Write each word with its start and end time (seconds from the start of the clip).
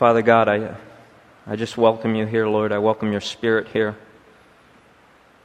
Father 0.00 0.22
God, 0.22 0.48
I, 0.48 0.76
I 1.46 1.56
just 1.56 1.76
welcome 1.76 2.14
you 2.14 2.24
here, 2.24 2.48
Lord. 2.48 2.72
I 2.72 2.78
welcome 2.78 3.12
your 3.12 3.20
spirit 3.20 3.68
here. 3.68 3.98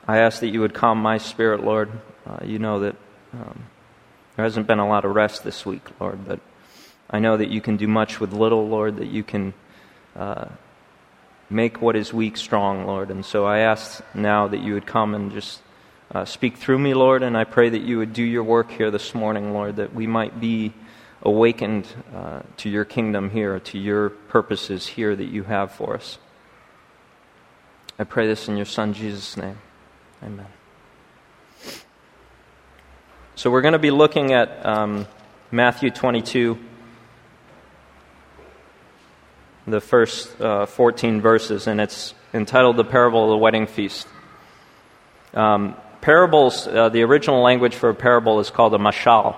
I 0.07 0.19
ask 0.19 0.39
that 0.39 0.47
you 0.47 0.61
would 0.61 0.73
calm 0.73 0.97
my 0.97 1.17
spirit, 1.17 1.61
Lord. 1.61 1.91
Uh, 2.25 2.37
you 2.45 2.57
know 2.57 2.79
that 2.79 2.95
um, 3.33 3.65
there 4.37 4.45
hasn't 4.45 4.65
been 4.65 4.79
a 4.79 4.87
lot 4.87 5.03
of 5.03 5.13
rest 5.13 5.43
this 5.43 5.65
week, 5.65 5.81
Lord, 5.99 6.25
but 6.25 6.39
I 7.09 7.19
know 7.19 7.35
that 7.35 7.49
you 7.49 7.59
can 7.59 7.75
do 7.75 7.89
much 7.89 8.21
with 8.21 8.31
little, 8.31 8.65
Lord, 8.65 8.95
that 8.95 9.09
you 9.09 9.23
can 9.23 9.53
uh, 10.15 10.45
make 11.49 11.81
what 11.81 11.97
is 11.97 12.13
weak 12.13 12.37
strong, 12.37 12.85
Lord. 12.85 13.11
And 13.11 13.25
so 13.25 13.43
I 13.43 13.57
ask 13.57 14.01
now 14.13 14.47
that 14.47 14.61
you 14.61 14.73
would 14.73 14.85
come 14.85 15.13
and 15.15 15.33
just 15.33 15.59
uh, 16.13 16.23
speak 16.23 16.55
through 16.55 16.79
me, 16.79 16.93
Lord, 16.93 17.23
and 17.23 17.35
I 17.37 17.43
pray 17.43 17.67
that 17.67 17.81
you 17.81 17.97
would 17.97 18.13
do 18.13 18.23
your 18.23 18.43
work 18.45 18.71
here 18.71 18.89
this 18.89 19.13
morning, 19.13 19.51
Lord, 19.51 19.75
that 19.75 19.93
we 19.93 20.07
might 20.07 20.39
be 20.39 20.71
awakened 21.21 21.87
uh, 22.13 22.41
to 22.57 22.69
your 22.69 22.85
kingdom 22.85 23.29
here, 23.29 23.59
to 23.59 23.77
your 23.77 24.09
purposes 24.09 24.87
here 24.87 25.15
that 25.15 25.25
you 25.25 25.43
have 25.43 25.71
for 25.71 25.95
us. 25.95 26.17
I 27.97 28.03
pray 28.03 28.27
this 28.27 28.47
in 28.47 28.57
your 28.57 28.65
Son, 28.65 28.93
Jesus' 28.93 29.37
name. 29.37 29.57
Amen. 30.21 30.47
So 33.35 33.49
we're 33.49 33.61
going 33.61 33.73
to 33.73 33.79
be 33.79 33.91
looking 33.91 34.33
at 34.33 34.65
um, 34.65 35.07
Matthew 35.51 35.91
22, 35.91 36.57
the 39.67 39.81
first 39.81 40.39
uh, 40.41 40.65
14 40.65 41.21
verses, 41.21 41.67
and 41.67 41.79
it's 41.79 42.13
entitled 42.33 42.77
The 42.77 42.83
Parable 42.83 43.23
of 43.23 43.29
the 43.29 43.37
Wedding 43.37 43.67
Feast. 43.67 44.07
Um, 45.33 45.75
parables, 46.01 46.67
uh, 46.67 46.89
the 46.89 47.03
original 47.03 47.41
language 47.41 47.75
for 47.75 47.89
a 47.89 47.95
parable 47.95 48.39
is 48.39 48.49
called 48.49 48.73
a 48.73 48.77
mashal, 48.77 49.37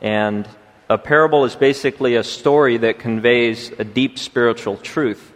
and 0.00 0.48
a 0.88 0.98
parable 0.98 1.44
is 1.44 1.54
basically 1.54 2.16
a 2.16 2.24
story 2.24 2.78
that 2.78 2.98
conveys 2.98 3.70
a 3.78 3.84
deep 3.84 4.18
spiritual 4.18 4.76
truth, 4.76 5.32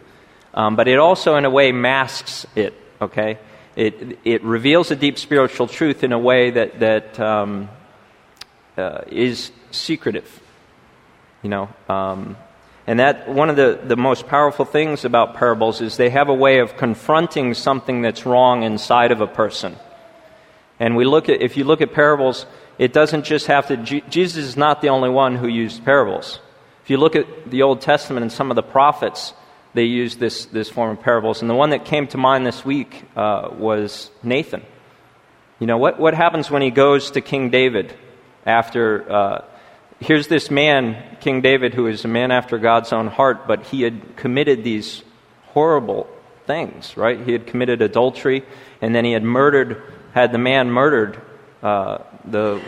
um, 0.53 0.75
but 0.75 0.87
it 0.87 0.99
also, 0.99 1.35
in 1.35 1.45
a 1.45 1.49
way, 1.49 1.71
masks 1.71 2.45
it, 2.55 2.73
okay? 3.01 3.37
It, 3.75 4.19
it 4.23 4.43
reveals 4.43 4.91
a 4.91 4.95
deep 4.95 5.17
spiritual 5.17 5.67
truth 5.67 6.03
in 6.03 6.11
a 6.11 6.19
way 6.19 6.51
that, 6.51 6.79
that 6.79 7.19
um, 7.19 7.69
uh, 8.77 9.01
is 9.07 9.51
secretive, 9.71 10.41
you 11.41 11.49
know. 11.49 11.69
Um, 11.89 12.37
and 12.85 12.99
that 12.99 13.29
one 13.29 13.49
of 13.49 13.55
the, 13.55 13.79
the 13.83 13.95
most 13.95 14.27
powerful 14.27 14.65
things 14.65 15.05
about 15.05 15.35
parables 15.35 15.81
is 15.81 15.97
they 15.97 16.09
have 16.09 16.29
a 16.29 16.33
way 16.33 16.59
of 16.59 16.77
confronting 16.77 17.53
something 17.53 18.01
that's 18.01 18.25
wrong 18.25 18.63
inside 18.63 19.11
of 19.11 19.21
a 19.21 19.27
person. 19.27 19.75
And 20.79 20.95
we 20.95 21.05
look 21.05 21.29
at, 21.29 21.41
if 21.41 21.55
you 21.55 21.63
look 21.63 21.81
at 21.81 21.93
parables, 21.93 22.45
it 22.77 22.93
doesn't 22.93 23.25
just 23.25 23.47
have 23.47 23.67
to, 23.67 23.77
Jesus 23.77 24.45
is 24.45 24.57
not 24.57 24.81
the 24.81 24.89
only 24.89 25.09
one 25.09 25.35
who 25.35 25.47
used 25.47 25.83
parables. 25.85 26.39
If 26.83 26.89
you 26.89 26.97
look 26.97 27.15
at 27.15 27.49
the 27.49 27.61
Old 27.61 27.81
Testament 27.81 28.23
and 28.23 28.31
some 28.31 28.51
of 28.51 28.55
the 28.55 28.63
prophets, 28.63 29.33
they 29.73 29.85
used 29.85 30.19
this, 30.19 30.45
this 30.45 30.69
form 30.69 30.97
of 30.97 31.03
parables. 31.03 31.41
And 31.41 31.49
the 31.49 31.55
one 31.55 31.71
that 31.71 31.85
came 31.85 32.07
to 32.07 32.17
mind 32.17 32.45
this 32.45 32.65
week 32.65 33.03
uh, 33.15 33.49
was 33.57 34.11
Nathan. 34.21 34.63
You 35.59 35.67
know, 35.67 35.77
what, 35.77 35.99
what 35.99 36.13
happens 36.13 36.51
when 36.51 36.61
he 36.61 36.71
goes 36.71 37.11
to 37.11 37.21
King 37.21 37.49
David 37.49 37.93
after. 38.45 39.11
Uh, 39.11 39.45
here's 39.99 40.27
this 40.27 40.51
man, 40.51 41.17
King 41.21 41.41
David, 41.41 41.73
who 41.73 41.87
is 41.87 42.03
a 42.05 42.07
man 42.07 42.31
after 42.31 42.57
God's 42.57 42.91
own 42.91 43.07
heart, 43.07 43.47
but 43.47 43.65
he 43.67 43.81
had 43.81 44.17
committed 44.17 44.63
these 44.63 45.03
horrible 45.53 46.07
things, 46.45 46.97
right? 46.97 47.19
He 47.25 47.31
had 47.31 47.47
committed 47.47 47.81
adultery, 47.81 48.43
and 48.81 48.93
then 48.93 49.05
he 49.05 49.13
had 49.13 49.23
murdered, 49.23 49.81
had 50.13 50.31
the 50.31 50.37
man 50.37 50.69
murdered 50.69 51.21
uh, 51.61 51.99
the 52.25 52.61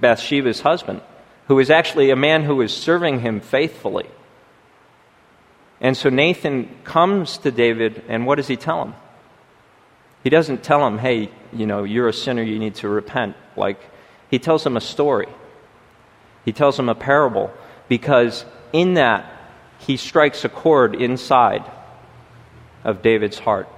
Bathsheba's 0.00 0.60
husband, 0.60 1.00
who 1.48 1.58
is 1.58 1.70
actually 1.70 2.10
a 2.10 2.16
man 2.16 2.44
who 2.44 2.60
is 2.60 2.74
serving 2.74 3.20
him 3.20 3.40
faithfully. 3.40 4.08
And 5.80 5.96
so 5.96 6.08
Nathan 6.08 6.68
comes 6.84 7.38
to 7.38 7.50
David, 7.50 8.02
and 8.08 8.26
what 8.26 8.36
does 8.36 8.48
he 8.48 8.56
tell 8.56 8.82
him? 8.82 8.94
He 10.22 10.30
doesn't 10.30 10.62
tell 10.62 10.86
him, 10.86 10.98
hey, 10.98 11.30
you 11.52 11.66
know, 11.66 11.82
you're 11.82 12.08
a 12.08 12.12
sinner, 12.12 12.42
you 12.42 12.58
need 12.58 12.76
to 12.76 12.88
repent. 12.88 13.36
Like, 13.56 13.80
he 14.30 14.38
tells 14.38 14.64
him 14.64 14.76
a 14.76 14.80
story. 14.80 15.28
He 16.44 16.52
tells 16.52 16.78
him 16.78 16.88
a 16.88 16.94
parable 16.94 17.52
because 17.88 18.44
in 18.72 18.94
that 18.94 19.30
he 19.78 19.96
strikes 19.96 20.44
a 20.44 20.48
chord 20.48 20.94
inside 20.94 21.64
of 22.84 23.02
David's 23.02 23.38
heart 23.38 23.68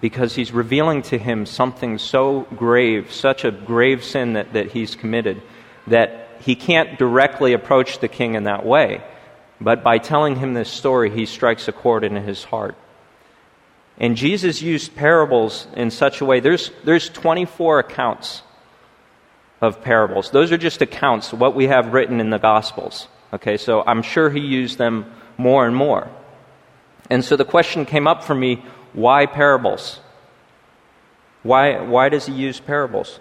because 0.00 0.34
he's 0.34 0.52
revealing 0.52 1.02
to 1.02 1.18
him 1.18 1.46
something 1.46 1.98
so 1.98 2.42
grave, 2.56 3.12
such 3.12 3.44
a 3.44 3.50
grave 3.50 4.04
sin 4.04 4.34
that, 4.34 4.52
that 4.52 4.70
he's 4.72 4.94
committed, 4.94 5.42
that 5.86 6.28
he 6.40 6.54
can't 6.54 6.98
directly 6.98 7.52
approach 7.52 7.98
the 7.98 8.08
king 8.08 8.34
in 8.34 8.44
that 8.44 8.64
way. 8.64 9.02
But 9.60 9.82
by 9.82 9.98
telling 9.98 10.36
him 10.36 10.54
this 10.54 10.70
story, 10.70 11.10
he 11.10 11.26
strikes 11.26 11.66
a 11.66 11.72
chord 11.72 12.04
in 12.04 12.14
his 12.14 12.44
heart. 12.44 12.76
And 13.98 14.16
Jesus 14.16 14.62
used 14.62 14.94
parables 14.94 15.66
in 15.74 15.90
such 15.90 16.20
a 16.20 16.24
way. 16.24 16.38
There's, 16.38 16.70
there's 16.84 17.08
24 17.08 17.80
accounts 17.80 18.42
of 19.60 19.82
parables. 19.82 20.30
Those 20.30 20.52
are 20.52 20.58
just 20.58 20.82
accounts, 20.82 21.32
what 21.32 21.56
we 21.56 21.66
have 21.66 21.92
written 21.92 22.20
in 22.20 22.30
the 22.30 22.38
Gospels. 22.38 23.08
Okay, 23.32 23.56
so 23.56 23.82
I'm 23.84 24.02
sure 24.02 24.30
he 24.30 24.40
used 24.40 24.78
them 24.78 25.12
more 25.36 25.66
and 25.66 25.74
more. 25.74 26.08
And 27.10 27.24
so 27.24 27.36
the 27.36 27.44
question 27.44 27.84
came 27.84 28.06
up 28.06 28.22
for 28.22 28.34
me 28.34 28.62
why 28.92 29.26
parables? 29.26 30.00
Why, 31.42 31.80
why 31.80 32.08
does 32.08 32.26
he 32.26 32.32
use 32.32 32.60
parables? 32.60 33.20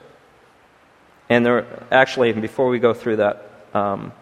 And 1.30 1.46
there, 1.46 1.88
actually, 1.92 2.32
before 2.34 2.70
we 2.70 2.80
go 2.80 2.94
through 2.94 3.18
that, 3.18 3.52
um, 3.74 4.14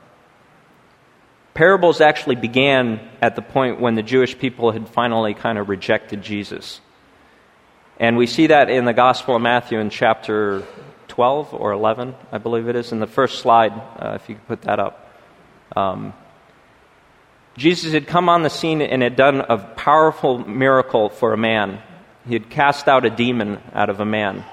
parables 1.53 2.01
actually 2.01 2.35
began 2.35 2.99
at 3.21 3.35
the 3.35 3.41
point 3.41 3.79
when 3.79 3.95
the 3.95 4.03
Jewish 4.03 4.37
people 4.37 4.71
had 4.71 4.89
finally 4.89 5.33
kind 5.33 5.57
of 5.57 5.69
rejected 5.69 6.21
Jesus. 6.21 6.81
And 7.99 8.17
we 8.17 8.27
see 8.27 8.47
that 8.47 8.69
in 8.69 8.85
the 8.85 8.93
Gospel 8.93 9.35
of 9.35 9.41
Matthew 9.41 9.79
in 9.79 9.89
chapter 9.89 10.63
12 11.07 11.53
or 11.53 11.71
11, 11.71 12.15
I 12.31 12.39
believe 12.39 12.67
it 12.67 12.75
is, 12.75 12.91
in 12.91 12.99
the 12.99 13.07
first 13.07 13.39
slide, 13.39 13.71
uh, 13.71 14.17
if 14.19 14.27
you 14.27 14.35
could 14.35 14.47
put 14.47 14.61
that 14.63 14.79
up. 14.79 15.13
Um, 15.75 16.13
Jesus 17.57 17.93
had 17.93 18.07
come 18.07 18.27
on 18.27 18.43
the 18.43 18.49
scene 18.49 18.81
and 18.81 19.01
had 19.01 19.15
done 19.15 19.41
a 19.41 19.57
powerful 19.57 20.39
miracle 20.39 21.09
for 21.09 21.31
a 21.33 21.37
man. 21.37 21.81
He 22.27 22.33
had 22.33 22.49
cast 22.49 22.87
out 22.87 23.05
a 23.05 23.09
demon 23.09 23.61
out 23.73 23.89
of 23.89 23.99
a 23.99 24.05
man. 24.05 24.43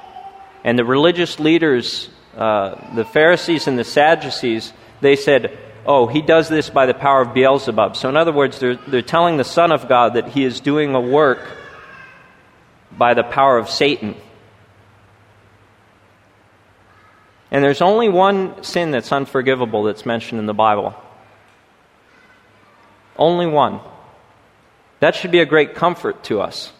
And 0.62 0.78
the 0.78 0.84
religious 0.84 1.40
leaders, 1.40 2.08
uh, 2.36 2.94
the 2.94 3.04
Pharisees 3.04 3.66
and 3.66 3.78
the 3.78 3.84
Sadducees, 3.84 4.72
they 5.00 5.16
said, 5.16 5.58
Oh, 5.84 6.06
he 6.06 6.22
does 6.22 6.48
this 6.48 6.70
by 6.70 6.86
the 6.86 6.94
power 6.94 7.22
of 7.22 7.34
Beelzebub. 7.34 7.96
So, 7.96 8.08
in 8.08 8.16
other 8.16 8.32
words, 8.32 8.60
they're, 8.60 8.76
they're 8.76 9.02
telling 9.02 9.36
the 9.36 9.44
Son 9.44 9.72
of 9.72 9.88
God 9.88 10.14
that 10.14 10.28
he 10.28 10.44
is 10.44 10.60
doing 10.60 10.94
a 10.94 11.00
work 11.00 11.40
by 12.96 13.14
the 13.14 13.24
power 13.24 13.58
of 13.58 13.68
Satan. 13.68 14.14
And 17.50 17.64
there's 17.64 17.82
only 17.82 18.08
one 18.08 18.62
sin 18.62 18.92
that's 18.92 19.10
unforgivable 19.10 19.82
that's 19.82 20.06
mentioned 20.06 20.38
in 20.38 20.46
the 20.46 20.54
Bible. 20.54 20.94
Only 23.16 23.46
one. 23.46 23.80
That 25.00 25.14
should 25.14 25.30
be 25.30 25.40
a 25.40 25.46
great 25.46 25.74
comfort 25.74 26.24
to 26.24 26.40
us. 26.40 26.72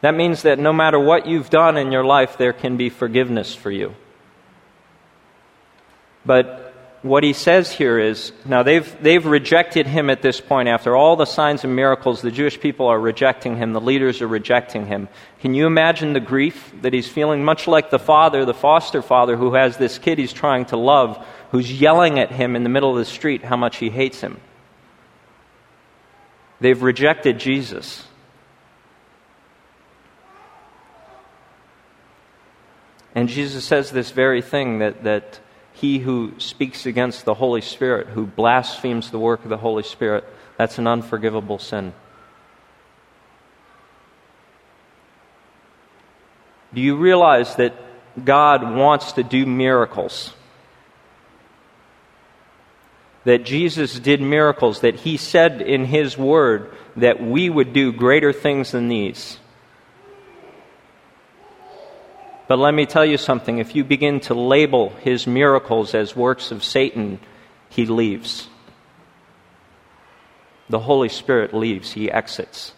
That 0.00 0.14
means 0.14 0.42
that 0.42 0.58
no 0.58 0.72
matter 0.72 0.98
what 0.98 1.26
you've 1.26 1.50
done 1.50 1.76
in 1.76 1.92
your 1.92 2.04
life, 2.04 2.36
there 2.36 2.52
can 2.52 2.76
be 2.76 2.90
forgiveness 2.90 3.54
for 3.54 3.70
you. 3.70 3.94
But 6.26 6.74
what 7.04 7.22
he 7.22 7.34
says 7.34 7.70
here 7.70 7.98
is 7.98 8.32
now 8.46 8.62
they've, 8.62 9.02
they've 9.02 9.24
rejected 9.24 9.86
him 9.86 10.08
at 10.08 10.22
this 10.22 10.40
point. 10.40 10.70
After 10.70 10.96
all 10.96 11.16
the 11.16 11.26
signs 11.26 11.62
and 11.62 11.76
miracles, 11.76 12.22
the 12.22 12.30
Jewish 12.30 12.58
people 12.58 12.86
are 12.86 12.98
rejecting 12.98 13.56
him, 13.56 13.74
the 13.74 13.80
leaders 13.80 14.22
are 14.22 14.26
rejecting 14.26 14.86
him. 14.86 15.08
Can 15.40 15.54
you 15.54 15.66
imagine 15.66 16.14
the 16.14 16.20
grief 16.20 16.72
that 16.80 16.94
he's 16.94 17.08
feeling? 17.08 17.44
Much 17.44 17.66
like 17.66 17.90
the 17.90 17.98
father, 17.98 18.46
the 18.46 18.54
foster 18.54 19.02
father, 19.02 19.36
who 19.36 19.52
has 19.52 19.76
this 19.76 19.98
kid 19.98 20.18
he's 20.18 20.32
trying 20.32 20.64
to 20.66 20.78
love, 20.78 21.22
who's 21.50 21.70
yelling 21.70 22.18
at 22.18 22.32
him 22.32 22.56
in 22.56 22.62
the 22.62 22.70
middle 22.70 22.90
of 22.90 22.96
the 22.96 23.04
street 23.04 23.44
how 23.44 23.56
much 23.56 23.76
he 23.76 23.90
hates 23.90 24.22
him. 24.22 24.40
They've 26.64 26.82
rejected 26.82 27.38
Jesus. 27.38 28.06
And 33.14 33.28
Jesus 33.28 33.66
says 33.66 33.90
this 33.90 34.12
very 34.12 34.40
thing 34.40 34.78
that, 34.78 35.04
that 35.04 35.40
he 35.74 35.98
who 35.98 36.32
speaks 36.38 36.86
against 36.86 37.26
the 37.26 37.34
Holy 37.34 37.60
Spirit, 37.60 38.06
who 38.06 38.24
blasphemes 38.24 39.10
the 39.10 39.18
work 39.18 39.42
of 39.42 39.50
the 39.50 39.58
Holy 39.58 39.82
Spirit, 39.82 40.24
that's 40.56 40.78
an 40.78 40.86
unforgivable 40.86 41.58
sin. 41.58 41.92
Do 46.72 46.80
you 46.80 46.96
realize 46.96 47.56
that 47.56 47.74
God 48.24 48.74
wants 48.74 49.12
to 49.12 49.22
do 49.22 49.44
miracles? 49.44 50.32
That 53.24 53.44
Jesus 53.44 53.98
did 53.98 54.20
miracles, 54.20 54.80
that 54.80 54.96
He 54.96 55.16
said 55.16 55.62
in 55.62 55.86
His 55.86 56.16
Word 56.16 56.70
that 56.96 57.22
we 57.22 57.50
would 57.50 57.72
do 57.72 57.92
greater 57.92 58.32
things 58.32 58.70
than 58.72 58.88
these. 58.88 59.38
But 62.46 62.58
let 62.58 62.74
me 62.74 62.84
tell 62.84 63.06
you 63.06 63.16
something 63.16 63.58
if 63.58 63.74
you 63.74 63.84
begin 63.84 64.20
to 64.20 64.34
label 64.34 64.90
his 65.00 65.26
miracles 65.26 65.94
as 65.94 66.14
works 66.14 66.50
of 66.50 66.62
Satan, 66.62 67.18
he 67.70 67.86
leaves. 67.86 68.48
the 70.68 70.80
Holy 70.80 71.08
Spirit 71.08 71.54
leaves, 71.54 71.92
he 71.92 72.10
exits. 72.10 72.72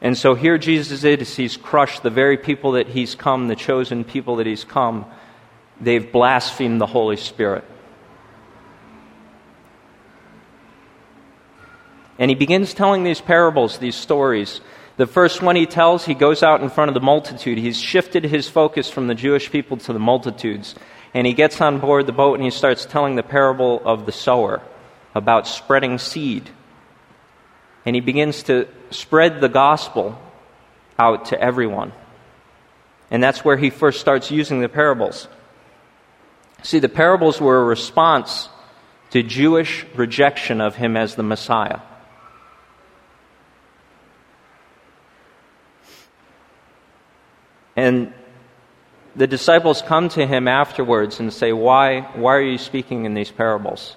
And 0.00 0.18
so 0.18 0.34
here 0.34 0.58
Jesus 0.58 1.04
is, 1.04 1.36
he's 1.36 1.56
crushed 1.56 2.02
the 2.02 2.10
very 2.10 2.36
people 2.36 2.72
that 2.72 2.88
he's 2.88 3.14
come, 3.14 3.46
the 3.46 3.56
chosen 3.56 4.02
people 4.02 4.36
that 4.36 4.46
he's 4.46 4.64
come. 4.64 5.06
They've 5.82 6.10
blasphemed 6.12 6.80
the 6.80 6.86
Holy 6.86 7.16
Spirit. 7.16 7.64
And 12.18 12.30
he 12.30 12.36
begins 12.36 12.72
telling 12.72 13.02
these 13.02 13.20
parables, 13.20 13.78
these 13.78 13.96
stories. 13.96 14.60
The 14.96 15.08
first 15.08 15.42
one 15.42 15.56
he 15.56 15.66
tells, 15.66 16.04
he 16.04 16.14
goes 16.14 16.44
out 16.44 16.62
in 16.62 16.70
front 16.70 16.88
of 16.88 16.94
the 16.94 17.00
multitude. 17.00 17.58
He's 17.58 17.80
shifted 17.80 18.22
his 18.22 18.48
focus 18.48 18.88
from 18.88 19.08
the 19.08 19.16
Jewish 19.16 19.50
people 19.50 19.76
to 19.78 19.92
the 19.92 19.98
multitudes. 19.98 20.76
And 21.14 21.26
he 21.26 21.32
gets 21.32 21.60
on 21.60 21.80
board 21.80 22.06
the 22.06 22.12
boat 22.12 22.34
and 22.34 22.44
he 22.44 22.50
starts 22.50 22.86
telling 22.86 23.16
the 23.16 23.24
parable 23.24 23.82
of 23.84 24.06
the 24.06 24.12
sower 24.12 24.62
about 25.16 25.48
spreading 25.48 25.98
seed. 25.98 26.48
And 27.84 27.96
he 27.96 28.00
begins 28.00 28.44
to 28.44 28.68
spread 28.90 29.40
the 29.40 29.48
gospel 29.48 30.16
out 30.96 31.26
to 31.26 31.40
everyone. 31.40 31.92
And 33.10 33.20
that's 33.20 33.44
where 33.44 33.56
he 33.56 33.70
first 33.70 34.00
starts 34.00 34.30
using 34.30 34.60
the 34.60 34.68
parables. 34.68 35.26
See, 36.62 36.78
the 36.78 36.88
parables 36.88 37.40
were 37.40 37.60
a 37.60 37.64
response 37.64 38.48
to 39.10 39.22
Jewish 39.22 39.84
rejection 39.94 40.60
of 40.60 40.76
him 40.76 40.96
as 40.96 41.16
the 41.16 41.22
Messiah. 41.22 41.80
And 47.76 48.12
the 49.16 49.26
disciples 49.26 49.82
come 49.82 50.08
to 50.10 50.26
him 50.26 50.46
afterwards 50.46 51.20
and 51.20 51.32
say, 51.32 51.52
Why, 51.52 52.02
why 52.14 52.36
are 52.36 52.42
you 52.42 52.58
speaking 52.58 53.04
in 53.04 53.14
these 53.14 53.30
parables? 53.30 53.96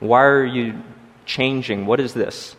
Why 0.00 0.22
are 0.24 0.44
you 0.44 0.82
changing? 1.24 1.86
What 1.86 2.00
is 2.00 2.14
this? 2.14 2.56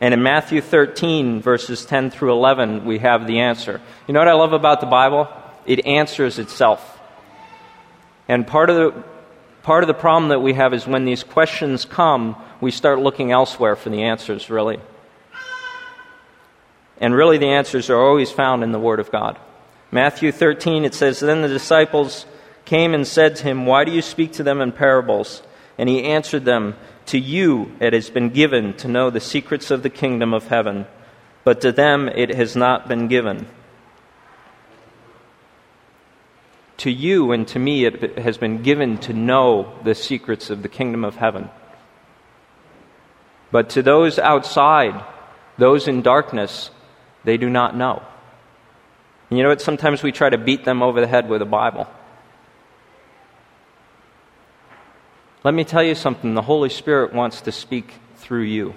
And 0.00 0.14
in 0.14 0.22
Matthew 0.22 0.60
13, 0.60 1.42
verses 1.42 1.84
10 1.84 2.10
through 2.10 2.32
11, 2.32 2.86
we 2.86 2.98
have 2.98 3.26
the 3.26 3.40
answer. 3.40 3.80
You 4.06 4.14
know 4.14 4.20
what 4.20 4.28
I 4.28 4.34
love 4.34 4.54
about 4.54 4.80
the 4.80 4.86
Bible? 4.86 5.28
It 5.66 5.84
answers 5.84 6.38
itself. 6.38 6.99
And 8.30 8.46
part 8.46 8.70
of 8.70 8.76
the, 8.76 9.02
part 9.64 9.82
of 9.82 9.88
the 9.88 9.92
problem 9.92 10.28
that 10.28 10.38
we 10.38 10.52
have 10.52 10.72
is 10.72 10.86
when 10.86 11.04
these 11.04 11.24
questions 11.24 11.84
come, 11.84 12.40
we 12.60 12.70
start 12.70 13.00
looking 13.00 13.32
elsewhere 13.32 13.74
for 13.74 13.90
the 13.90 14.04
answers, 14.04 14.48
really. 14.48 14.78
And 16.98 17.12
really, 17.12 17.38
the 17.38 17.48
answers 17.48 17.90
are 17.90 18.00
always 18.00 18.30
found 18.30 18.62
in 18.62 18.70
the 18.70 18.78
Word 18.78 19.00
of 19.00 19.10
God. 19.10 19.36
Matthew 19.90 20.30
13, 20.30 20.84
it 20.84 20.94
says, 20.94 21.18
Then 21.18 21.42
the 21.42 21.48
disciples 21.48 22.24
came 22.64 22.94
and 22.94 23.04
said 23.04 23.34
to 23.34 23.42
him, 23.42 23.66
Why 23.66 23.82
do 23.84 23.90
you 23.90 24.00
speak 24.00 24.30
to 24.34 24.44
them 24.44 24.60
in 24.60 24.70
parables? 24.70 25.42
And 25.76 25.88
he 25.88 26.04
answered 26.04 26.44
them, 26.44 26.76
To 27.06 27.18
you 27.18 27.72
it 27.80 27.92
has 27.94 28.10
been 28.10 28.28
given 28.28 28.74
to 28.74 28.86
know 28.86 29.10
the 29.10 29.18
secrets 29.18 29.72
of 29.72 29.82
the 29.82 29.90
kingdom 29.90 30.32
of 30.32 30.46
heaven, 30.46 30.86
but 31.42 31.60
to 31.62 31.72
them 31.72 32.08
it 32.08 32.32
has 32.32 32.54
not 32.54 32.86
been 32.86 33.08
given. 33.08 33.48
To 36.80 36.90
you 36.90 37.32
and 37.32 37.46
to 37.48 37.58
me 37.58 37.84
it 37.84 38.18
has 38.18 38.38
been 38.38 38.62
given 38.62 38.96
to 38.98 39.12
know 39.12 39.74
the 39.84 39.94
secrets 39.94 40.48
of 40.48 40.62
the 40.62 40.68
kingdom 40.68 41.04
of 41.04 41.16
heaven. 41.16 41.50
But 43.50 43.70
to 43.70 43.82
those 43.82 44.18
outside, 44.18 45.04
those 45.58 45.88
in 45.88 46.00
darkness, 46.00 46.70
they 47.24 47.36
do 47.36 47.50
not 47.50 47.76
know. 47.76 48.02
And 49.28 49.38
you 49.38 49.42
know 49.42 49.50
what? 49.50 49.60
Sometimes 49.60 50.02
we 50.02 50.10
try 50.10 50.30
to 50.30 50.38
beat 50.38 50.64
them 50.64 50.82
over 50.82 51.02
the 51.02 51.06
head 51.06 51.28
with 51.28 51.42
a 51.42 51.46
Bible. 51.46 51.86
Let 55.44 55.52
me 55.52 55.64
tell 55.64 55.82
you 55.82 55.94
something 55.94 56.32
the 56.32 56.40
Holy 56.40 56.70
Spirit 56.70 57.12
wants 57.12 57.42
to 57.42 57.52
speak 57.52 57.92
through 58.16 58.44
you 58.44 58.74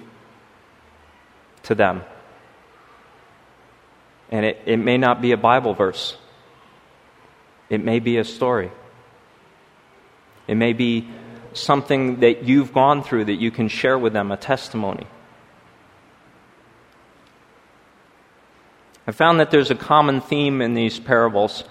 to 1.62 1.74
them. 1.74 2.02
And 4.30 4.44
it, 4.44 4.60
it 4.66 4.76
may 4.76 4.98
not 4.98 5.22
be 5.22 5.32
a 5.32 5.38
Bible 5.38 5.72
verse, 5.72 6.18
it 7.70 7.82
may 7.82 7.98
be 7.98 8.18
a 8.18 8.24
story. 8.24 8.70
It 10.46 10.56
may 10.56 10.72
be 10.72 11.08
something 11.52 12.20
that 12.20 12.44
you've 12.44 12.72
gone 12.72 13.02
through 13.02 13.26
that 13.26 13.34
you 13.34 13.50
can 13.50 13.68
share 13.68 13.98
with 13.98 14.12
them, 14.12 14.30
a 14.30 14.36
testimony. 14.36 15.06
I 19.06 19.12
found 19.12 19.40
that 19.40 19.50
there's 19.50 19.70
a 19.70 19.74
common 19.74 20.20
theme 20.20 20.60
in 20.60 20.74
these 20.74 20.98
parables, 20.98 21.64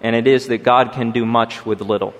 and 0.00 0.14
it 0.14 0.26
is 0.26 0.46
that 0.48 0.58
God 0.58 0.92
can 0.92 1.10
do 1.10 1.26
much 1.26 1.66
with 1.66 1.80
little. 1.80 2.14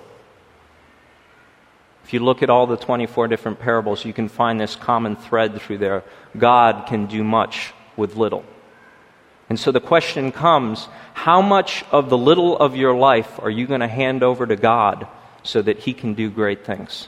If 2.03 2.13
you 2.13 2.19
look 2.19 2.41
at 2.41 2.49
all 2.49 2.67
the 2.67 2.75
24 2.75 3.27
different 3.27 3.59
parables, 3.59 4.03
you 4.03 4.13
can 4.13 4.29
find 4.29 4.59
this 4.59 4.75
common 4.75 5.15
thread 5.15 5.61
through 5.61 5.77
there. 5.77 6.03
God 6.37 6.87
can 6.87 7.05
do 7.05 7.23
much 7.23 7.73
with 7.95 8.15
little. 8.15 8.43
And 9.49 9.59
so 9.59 9.71
the 9.71 9.81
question 9.81 10.31
comes 10.31 10.87
how 11.13 11.41
much 11.41 11.83
of 11.91 12.09
the 12.09 12.17
little 12.17 12.55
of 12.57 12.75
your 12.75 12.95
life 12.95 13.39
are 13.39 13.49
you 13.49 13.65
going 13.65 13.81
to 13.81 13.87
hand 13.87 14.21
over 14.21 14.45
to 14.45 14.55
God 14.55 15.07
so 15.41 15.61
that 15.61 15.79
He 15.79 15.93
can 15.93 16.13
do 16.13 16.29
great 16.29 16.65
things? 16.65 17.07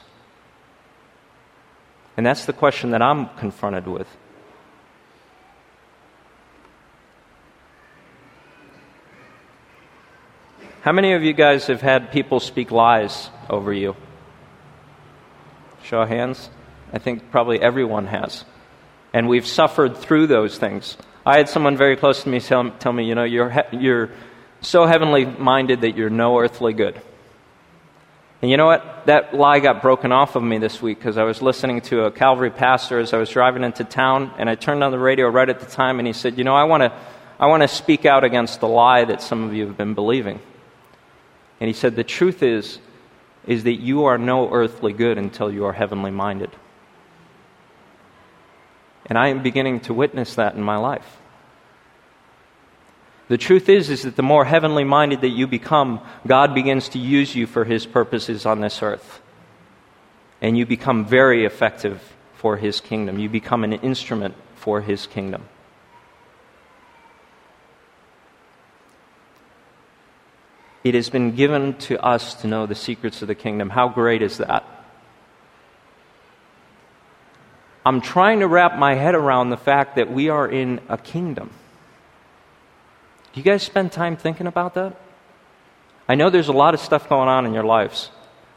And 2.16 2.26
that's 2.26 2.44
the 2.44 2.52
question 2.52 2.90
that 2.90 3.00
I'm 3.00 3.28
confronted 3.36 3.86
with. 3.86 4.08
How 10.82 10.90
many 10.90 11.12
of 11.12 11.22
you 11.22 11.32
guys 11.32 11.68
have 11.68 11.80
had 11.80 12.10
people 12.10 12.40
speak 12.40 12.72
lies 12.72 13.30
over 13.48 13.72
you? 13.72 13.94
Show 15.84 16.02
of 16.02 16.08
hands. 16.08 16.50
I 16.92 16.98
think 16.98 17.30
probably 17.30 17.60
everyone 17.60 18.08
has. 18.08 18.44
And 19.14 19.28
we've 19.28 19.46
suffered 19.46 19.96
through 19.96 20.26
those 20.26 20.58
things. 20.58 20.96
I 21.24 21.36
had 21.38 21.48
someone 21.48 21.76
very 21.76 21.96
close 21.96 22.22
to 22.24 22.28
me 22.28 22.40
tell, 22.40 22.70
tell 22.72 22.92
me, 22.92 23.04
you 23.04 23.14
know, 23.14 23.24
you're, 23.24 23.50
he- 23.50 23.76
you're 23.78 24.10
so 24.60 24.86
heavenly 24.86 25.24
minded 25.24 25.82
that 25.82 25.96
you're 25.96 26.10
no 26.10 26.38
earthly 26.38 26.72
good. 26.72 27.00
And 28.40 28.50
you 28.50 28.56
know 28.56 28.66
what? 28.66 29.06
That 29.06 29.32
lie 29.34 29.60
got 29.60 29.82
broken 29.82 30.10
off 30.10 30.34
of 30.34 30.42
me 30.42 30.58
this 30.58 30.82
week 30.82 30.98
because 30.98 31.16
I 31.16 31.22
was 31.22 31.40
listening 31.40 31.80
to 31.82 32.06
a 32.06 32.10
Calvary 32.10 32.50
pastor 32.50 32.98
as 32.98 33.12
I 33.12 33.18
was 33.18 33.30
driving 33.30 33.62
into 33.62 33.84
town, 33.84 34.32
and 34.36 34.50
I 34.50 34.56
turned 34.56 34.82
on 34.82 34.90
the 34.90 34.98
radio 34.98 35.28
right 35.28 35.48
at 35.48 35.60
the 35.60 35.66
time, 35.66 36.00
and 36.00 36.08
he 36.08 36.12
said, 36.12 36.38
You 36.38 36.42
know, 36.42 36.56
I 36.56 36.64
want 36.64 36.82
to 36.82 36.92
I 37.38 37.46
want 37.46 37.62
to 37.62 37.68
speak 37.68 38.04
out 38.04 38.24
against 38.24 38.60
the 38.60 38.68
lie 38.68 39.04
that 39.04 39.22
some 39.22 39.44
of 39.44 39.54
you 39.54 39.66
have 39.66 39.76
been 39.76 39.94
believing. 39.94 40.40
And 41.60 41.68
he 41.68 41.72
said, 41.72 41.94
The 41.94 42.04
truth 42.04 42.42
is, 42.42 42.80
is 43.46 43.62
that 43.64 43.80
you 43.80 44.04
are 44.04 44.18
no 44.18 44.52
earthly 44.52 44.92
good 44.92 45.18
until 45.18 45.52
you 45.52 45.64
are 45.64 45.72
heavenly 45.72 46.10
minded. 46.10 46.50
And 49.06 49.16
I 49.16 49.28
am 49.28 49.42
beginning 49.42 49.80
to 49.80 49.94
witness 49.94 50.34
that 50.34 50.54
in 50.54 50.62
my 50.62 50.76
life. 50.76 51.18
The 53.32 53.38
truth 53.38 53.70
is, 53.70 53.88
is 53.88 54.02
that 54.02 54.16
the 54.16 54.22
more 54.22 54.44
heavenly 54.44 54.84
minded 54.84 55.22
that 55.22 55.30
you 55.30 55.46
become, 55.46 56.02
God 56.26 56.54
begins 56.54 56.90
to 56.90 56.98
use 56.98 57.34
you 57.34 57.46
for 57.46 57.64
his 57.64 57.86
purposes 57.86 58.44
on 58.44 58.60
this 58.60 58.82
earth. 58.82 59.22
And 60.42 60.58
you 60.58 60.66
become 60.66 61.06
very 61.06 61.46
effective 61.46 62.14
for 62.34 62.58
his 62.58 62.82
kingdom. 62.82 63.18
You 63.18 63.30
become 63.30 63.64
an 63.64 63.72
instrument 63.72 64.34
for 64.56 64.82
his 64.82 65.06
kingdom. 65.06 65.44
It 70.84 70.94
has 70.94 71.08
been 71.08 71.34
given 71.34 71.72
to 71.88 71.98
us 72.04 72.34
to 72.42 72.46
know 72.46 72.66
the 72.66 72.74
secrets 72.74 73.22
of 73.22 73.28
the 73.28 73.34
kingdom. 73.34 73.70
How 73.70 73.88
great 73.88 74.20
is 74.20 74.36
that? 74.36 74.62
I'm 77.86 78.02
trying 78.02 78.40
to 78.40 78.46
wrap 78.46 78.76
my 78.76 78.94
head 78.94 79.14
around 79.14 79.48
the 79.48 79.56
fact 79.56 79.96
that 79.96 80.12
we 80.12 80.28
are 80.28 80.46
in 80.46 80.82
a 80.90 80.98
kingdom. 80.98 81.48
Do 83.32 83.40
you 83.40 83.44
guys 83.44 83.62
spend 83.62 83.92
time 83.92 84.16
thinking 84.16 84.46
about 84.46 84.74
that? 84.74 84.96
I 86.08 86.14
know 86.14 86.28
there's 86.28 86.48
a 86.48 86.52
lot 86.52 86.74
of 86.74 86.80
stuff 86.80 87.08
going 87.08 87.28
on 87.28 87.46
in 87.46 87.54
your 87.54 87.64
lives. 87.64 88.10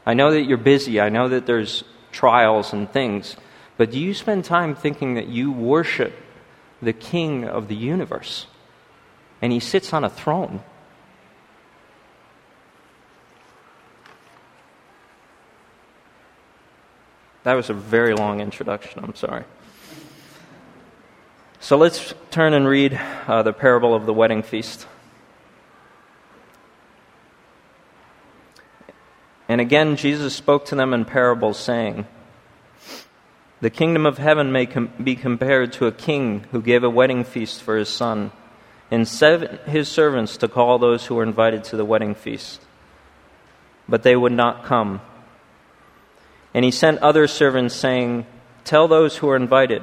I 0.04 0.14
know 0.14 0.32
that 0.32 0.42
you're 0.42 0.58
busy. 0.58 1.00
I 1.00 1.08
know 1.08 1.28
that 1.28 1.46
there's 1.46 1.84
trials 2.12 2.72
and 2.72 2.90
things. 2.90 3.36
But 3.76 3.90
do 3.90 3.98
you 3.98 4.12
spend 4.12 4.44
time 4.44 4.74
thinking 4.74 5.14
that 5.14 5.28
you 5.28 5.50
worship 5.50 6.12
the 6.82 6.92
King 6.92 7.44
of 7.44 7.68
the 7.68 7.74
universe? 7.74 8.46
And 9.40 9.52
he 9.52 9.60
sits 9.60 9.92
on 9.92 10.04
a 10.04 10.10
throne. 10.10 10.62
That 17.44 17.54
was 17.54 17.70
a 17.70 17.74
very 17.74 18.14
long 18.14 18.40
introduction. 18.40 19.04
I'm 19.04 19.14
sorry. 19.14 19.44
So 21.66 21.76
let's 21.76 22.14
turn 22.30 22.54
and 22.54 22.68
read 22.68 22.94
uh, 23.26 23.42
the 23.42 23.52
parable 23.52 23.92
of 23.92 24.06
the 24.06 24.14
wedding 24.14 24.44
feast. 24.44 24.86
And 29.48 29.60
again, 29.60 29.96
Jesus 29.96 30.32
spoke 30.32 30.66
to 30.66 30.76
them 30.76 30.94
in 30.94 31.04
parables, 31.04 31.58
saying, 31.58 32.06
The 33.62 33.70
kingdom 33.70 34.06
of 34.06 34.16
heaven 34.16 34.52
may 34.52 34.66
com- 34.66 34.92
be 35.02 35.16
compared 35.16 35.72
to 35.72 35.86
a 35.86 35.90
king 35.90 36.44
who 36.52 36.62
gave 36.62 36.84
a 36.84 36.88
wedding 36.88 37.24
feast 37.24 37.60
for 37.60 37.76
his 37.76 37.88
son, 37.88 38.30
and 38.88 39.08
sent 39.08 39.50
his 39.62 39.88
servants 39.88 40.36
to 40.36 40.46
call 40.46 40.78
those 40.78 41.06
who 41.06 41.16
were 41.16 41.24
invited 41.24 41.64
to 41.64 41.76
the 41.76 41.84
wedding 41.84 42.14
feast. 42.14 42.62
But 43.88 44.04
they 44.04 44.14
would 44.14 44.30
not 44.30 44.62
come. 44.62 45.00
And 46.54 46.64
he 46.64 46.70
sent 46.70 47.00
other 47.00 47.26
servants, 47.26 47.74
saying, 47.74 48.24
Tell 48.62 48.86
those 48.86 49.16
who 49.16 49.28
are 49.30 49.34
invited, 49.34 49.82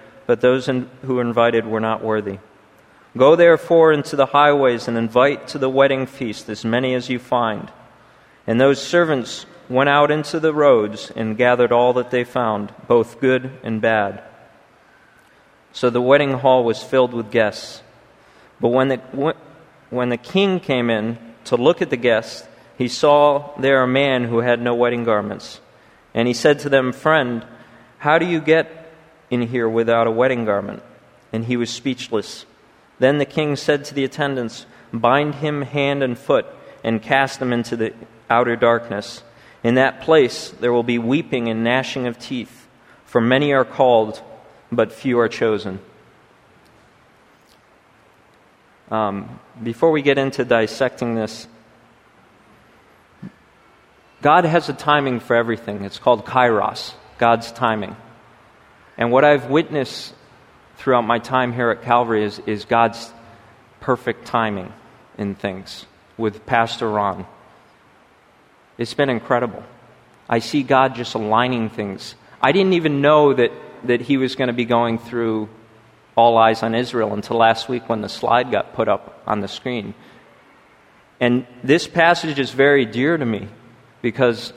but 0.25 0.41
those 0.41 0.67
in, 0.67 0.89
who 1.03 1.15
were 1.15 1.21
invited 1.21 1.65
were 1.65 1.79
not 1.79 2.03
worthy. 2.03 2.39
Go 3.17 3.35
therefore 3.35 3.91
into 3.91 4.15
the 4.15 4.27
highways 4.27 4.87
and 4.87 4.97
invite 4.97 5.49
to 5.49 5.57
the 5.57 5.69
wedding 5.69 6.05
feast 6.05 6.47
as 6.49 6.63
many 6.63 6.93
as 6.93 7.09
you 7.09 7.19
find. 7.19 7.71
And 8.47 8.59
those 8.59 8.81
servants 8.81 9.45
went 9.69 9.89
out 9.89 10.11
into 10.11 10.39
the 10.39 10.53
roads 10.53 11.11
and 11.15 11.37
gathered 11.37 11.71
all 11.71 11.93
that 11.93 12.11
they 12.11 12.23
found, 12.23 12.73
both 12.87 13.19
good 13.19 13.51
and 13.63 13.81
bad. 13.81 14.23
So 15.73 15.89
the 15.89 16.01
wedding 16.01 16.33
hall 16.33 16.63
was 16.63 16.83
filled 16.83 17.13
with 17.13 17.31
guests. 17.31 17.81
But 18.59 18.69
when 18.69 18.89
the, 18.89 19.35
when 19.89 20.09
the 20.09 20.17
king 20.17 20.59
came 20.59 20.89
in 20.89 21.17
to 21.45 21.55
look 21.55 21.81
at 21.81 21.89
the 21.89 21.97
guests, 21.97 22.47
he 22.77 22.87
saw 22.87 23.55
there 23.59 23.83
a 23.83 23.87
man 23.87 24.25
who 24.25 24.39
had 24.39 24.61
no 24.61 24.75
wedding 24.75 25.03
garments. 25.03 25.59
And 26.13 26.27
he 26.27 26.33
said 26.33 26.59
to 26.59 26.69
them, 26.69 26.91
Friend, 26.91 27.45
how 27.97 28.17
do 28.17 28.25
you 28.25 28.41
get 28.41 28.80
in 29.31 29.47
here 29.47 29.67
without 29.67 30.05
a 30.05 30.11
wedding 30.11 30.45
garment? 30.45 30.83
And 31.33 31.45
he 31.45 31.57
was 31.57 31.71
speechless. 31.71 32.45
Then 32.99 33.17
the 33.17 33.25
king 33.25 33.55
said 33.55 33.83
to 33.85 33.95
the 33.95 34.03
attendants, 34.03 34.67
Bind 34.93 35.35
him 35.35 35.63
hand 35.63 36.03
and 36.03 36.17
foot, 36.17 36.45
and 36.83 37.01
cast 37.01 37.41
him 37.41 37.51
into 37.51 37.75
the 37.75 37.93
outer 38.29 38.55
darkness. 38.55 39.23
In 39.63 39.75
that 39.75 40.01
place 40.01 40.49
there 40.49 40.73
will 40.73 40.83
be 40.83 40.99
weeping 40.99 41.47
and 41.47 41.63
gnashing 41.63 42.05
of 42.05 42.19
teeth, 42.19 42.67
for 43.05 43.21
many 43.21 43.53
are 43.53 43.65
called, 43.65 44.21
but 44.71 44.91
few 44.91 45.19
are 45.19 45.29
chosen. 45.29 45.79
Um, 48.89 49.39
before 49.63 49.91
we 49.91 50.01
get 50.01 50.17
into 50.17 50.43
dissecting 50.43 51.15
this, 51.15 51.47
God 54.21 54.45
has 54.45 54.69
a 54.69 54.73
timing 54.73 55.19
for 55.19 55.35
everything. 55.35 55.83
It's 55.85 55.97
called 55.97 56.25
kairos. 56.25 56.93
God's 57.17 57.51
timing. 57.51 57.95
And 59.01 59.11
what 59.11 59.25
I've 59.25 59.47
witnessed 59.47 60.13
throughout 60.75 61.01
my 61.01 61.17
time 61.17 61.53
here 61.53 61.71
at 61.71 61.81
Calvary 61.81 62.23
is, 62.23 62.37
is 62.45 62.65
God's 62.65 63.11
perfect 63.79 64.27
timing 64.27 64.71
in 65.17 65.33
things 65.33 65.87
with 66.19 66.45
Pastor 66.45 66.87
Ron. 66.87 67.25
It's 68.77 68.93
been 68.93 69.09
incredible. 69.09 69.63
I 70.29 70.37
see 70.37 70.61
God 70.61 70.93
just 70.93 71.15
aligning 71.15 71.71
things. 71.71 72.13
I 72.43 72.51
didn't 72.51 72.73
even 72.73 73.01
know 73.01 73.33
that, 73.33 73.51
that 73.85 74.01
he 74.01 74.17
was 74.17 74.35
going 74.35 74.49
to 74.49 74.53
be 74.53 74.65
going 74.65 74.99
through 74.99 75.49
All 76.15 76.37
Eyes 76.37 76.61
on 76.61 76.75
Israel 76.75 77.11
until 77.11 77.37
last 77.37 77.67
week 77.67 77.89
when 77.89 78.01
the 78.01 78.07
slide 78.07 78.51
got 78.51 78.75
put 78.75 78.87
up 78.87 79.23
on 79.25 79.39
the 79.39 79.47
screen. 79.47 79.95
And 81.19 81.47
this 81.63 81.87
passage 81.87 82.37
is 82.37 82.51
very 82.51 82.85
dear 82.85 83.17
to 83.17 83.25
me 83.25 83.47
because 84.03 84.53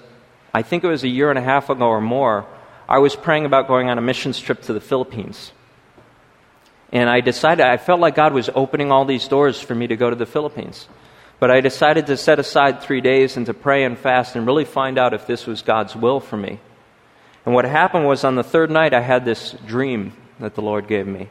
I 0.52 0.60
think 0.60 0.84
it 0.84 0.88
was 0.88 1.02
a 1.02 1.08
year 1.08 1.30
and 1.30 1.38
a 1.38 1.42
half 1.42 1.70
ago 1.70 1.86
or 1.86 2.02
more. 2.02 2.46
I 2.88 2.98
was 2.98 3.16
praying 3.16 3.46
about 3.46 3.68
going 3.68 3.88
on 3.88 3.98
a 3.98 4.02
missions 4.02 4.38
trip 4.38 4.62
to 4.62 4.72
the 4.72 4.80
Philippines. 4.80 5.52
And 6.92 7.10
I 7.10 7.20
decided, 7.20 7.66
I 7.66 7.76
felt 7.76 8.00
like 8.00 8.14
God 8.14 8.32
was 8.32 8.50
opening 8.54 8.92
all 8.92 9.04
these 9.04 9.26
doors 9.26 9.60
for 9.60 9.74
me 9.74 9.86
to 9.86 9.96
go 9.96 10.10
to 10.10 10.16
the 10.16 10.26
Philippines. 10.26 10.86
But 11.40 11.50
I 11.50 11.60
decided 11.60 12.06
to 12.06 12.16
set 12.16 12.38
aside 12.38 12.80
three 12.80 13.00
days 13.00 13.36
and 13.36 13.46
to 13.46 13.54
pray 13.54 13.84
and 13.84 13.98
fast 13.98 14.36
and 14.36 14.46
really 14.46 14.64
find 14.64 14.98
out 14.98 15.14
if 15.14 15.26
this 15.26 15.46
was 15.46 15.62
God's 15.62 15.96
will 15.96 16.20
for 16.20 16.36
me. 16.36 16.60
And 17.44 17.54
what 17.54 17.64
happened 17.64 18.06
was 18.06 18.24
on 18.24 18.36
the 18.36 18.44
third 18.44 18.70
night, 18.70 18.94
I 18.94 19.00
had 19.00 19.24
this 19.24 19.52
dream 19.66 20.12
that 20.38 20.54
the 20.54 20.62
Lord 20.62 20.86
gave 20.86 21.06
me. 21.06 21.28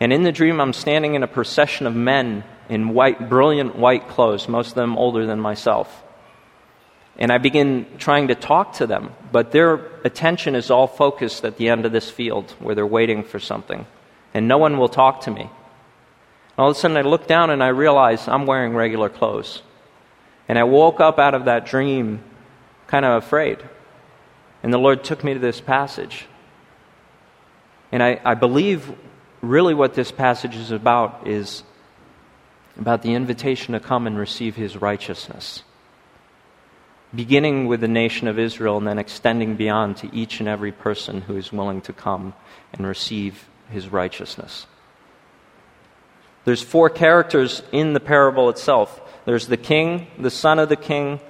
And 0.00 0.12
in 0.12 0.22
the 0.22 0.32
dream, 0.32 0.60
I'm 0.60 0.72
standing 0.72 1.14
in 1.14 1.22
a 1.22 1.28
procession 1.28 1.86
of 1.86 1.94
men 1.94 2.42
in 2.68 2.94
white, 2.94 3.28
brilliant 3.28 3.76
white 3.76 4.08
clothes, 4.08 4.48
most 4.48 4.70
of 4.70 4.74
them 4.74 4.96
older 4.96 5.26
than 5.26 5.38
myself. 5.38 6.02
And 7.20 7.30
I 7.30 7.36
begin 7.36 7.86
trying 7.98 8.28
to 8.28 8.34
talk 8.34 8.72
to 8.74 8.86
them, 8.86 9.12
but 9.30 9.52
their 9.52 9.74
attention 10.04 10.54
is 10.54 10.70
all 10.70 10.86
focused 10.86 11.44
at 11.44 11.58
the 11.58 11.68
end 11.68 11.84
of 11.84 11.92
this 11.92 12.10
field 12.10 12.52
where 12.58 12.74
they're 12.74 12.86
waiting 12.86 13.22
for 13.22 13.38
something. 13.38 13.86
And 14.32 14.48
no 14.48 14.56
one 14.56 14.78
will 14.78 14.88
talk 14.88 15.20
to 15.22 15.30
me. 15.30 15.50
All 16.56 16.70
of 16.70 16.76
a 16.76 16.80
sudden, 16.80 16.96
I 16.96 17.02
look 17.02 17.26
down 17.26 17.50
and 17.50 17.62
I 17.62 17.68
realize 17.68 18.26
I'm 18.26 18.46
wearing 18.46 18.74
regular 18.74 19.10
clothes. 19.10 19.62
And 20.48 20.58
I 20.58 20.64
woke 20.64 21.00
up 21.00 21.18
out 21.18 21.34
of 21.34 21.44
that 21.44 21.66
dream 21.66 22.24
kind 22.86 23.04
of 23.04 23.22
afraid. 23.22 23.58
And 24.62 24.72
the 24.72 24.78
Lord 24.78 25.04
took 25.04 25.22
me 25.22 25.34
to 25.34 25.40
this 25.40 25.60
passage. 25.60 26.26
And 27.92 28.02
I, 28.02 28.18
I 28.24 28.34
believe 28.34 28.90
really 29.42 29.74
what 29.74 29.92
this 29.92 30.10
passage 30.10 30.56
is 30.56 30.70
about 30.70 31.26
is 31.26 31.64
about 32.78 33.02
the 33.02 33.12
invitation 33.12 33.74
to 33.74 33.80
come 33.80 34.06
and 34.06 34.18
receive 34.18 34.56
His 34.56 34.76
righteousness 34.76 35.64
beginning 37.14 37.66
with 37.66 37.80
the 37.80 37.88
nation 37.88 38.28
of 38.28 38.38
Israel 38.38 38.78
and 38.78 38.86
then 38.86 38.98
extending 38.98 39.56
beyond 39.56 39.96
to 39.98 40.14
each 40.14 40.40
and 40.40 40.48
every 40.48 40.72
person 40.72 41.22
who 41.22 41.36
is 41.36 41.52
willing 41.52 41.80
to 41.82 41.92
come 41.92 42.34
and 42.72 42.86
receive 42.86 43.48
his 43.70 43.88
righteousness. 43.88 44.66
There's 46.44 46.62
four 46.62 46.88
characters 46.88 47.62
in 47.72 47.92
the 47.92 48.00
parable 48.00 48.48
itself. 48.48 49.00
There's 49.24 49.46
the 49.46 49.56
king, 49.56 50.06
the 50.18 50.30
son 50.30 50.58
of 50.58 50.68
the 50.68 50.76
king, 50.76 51.20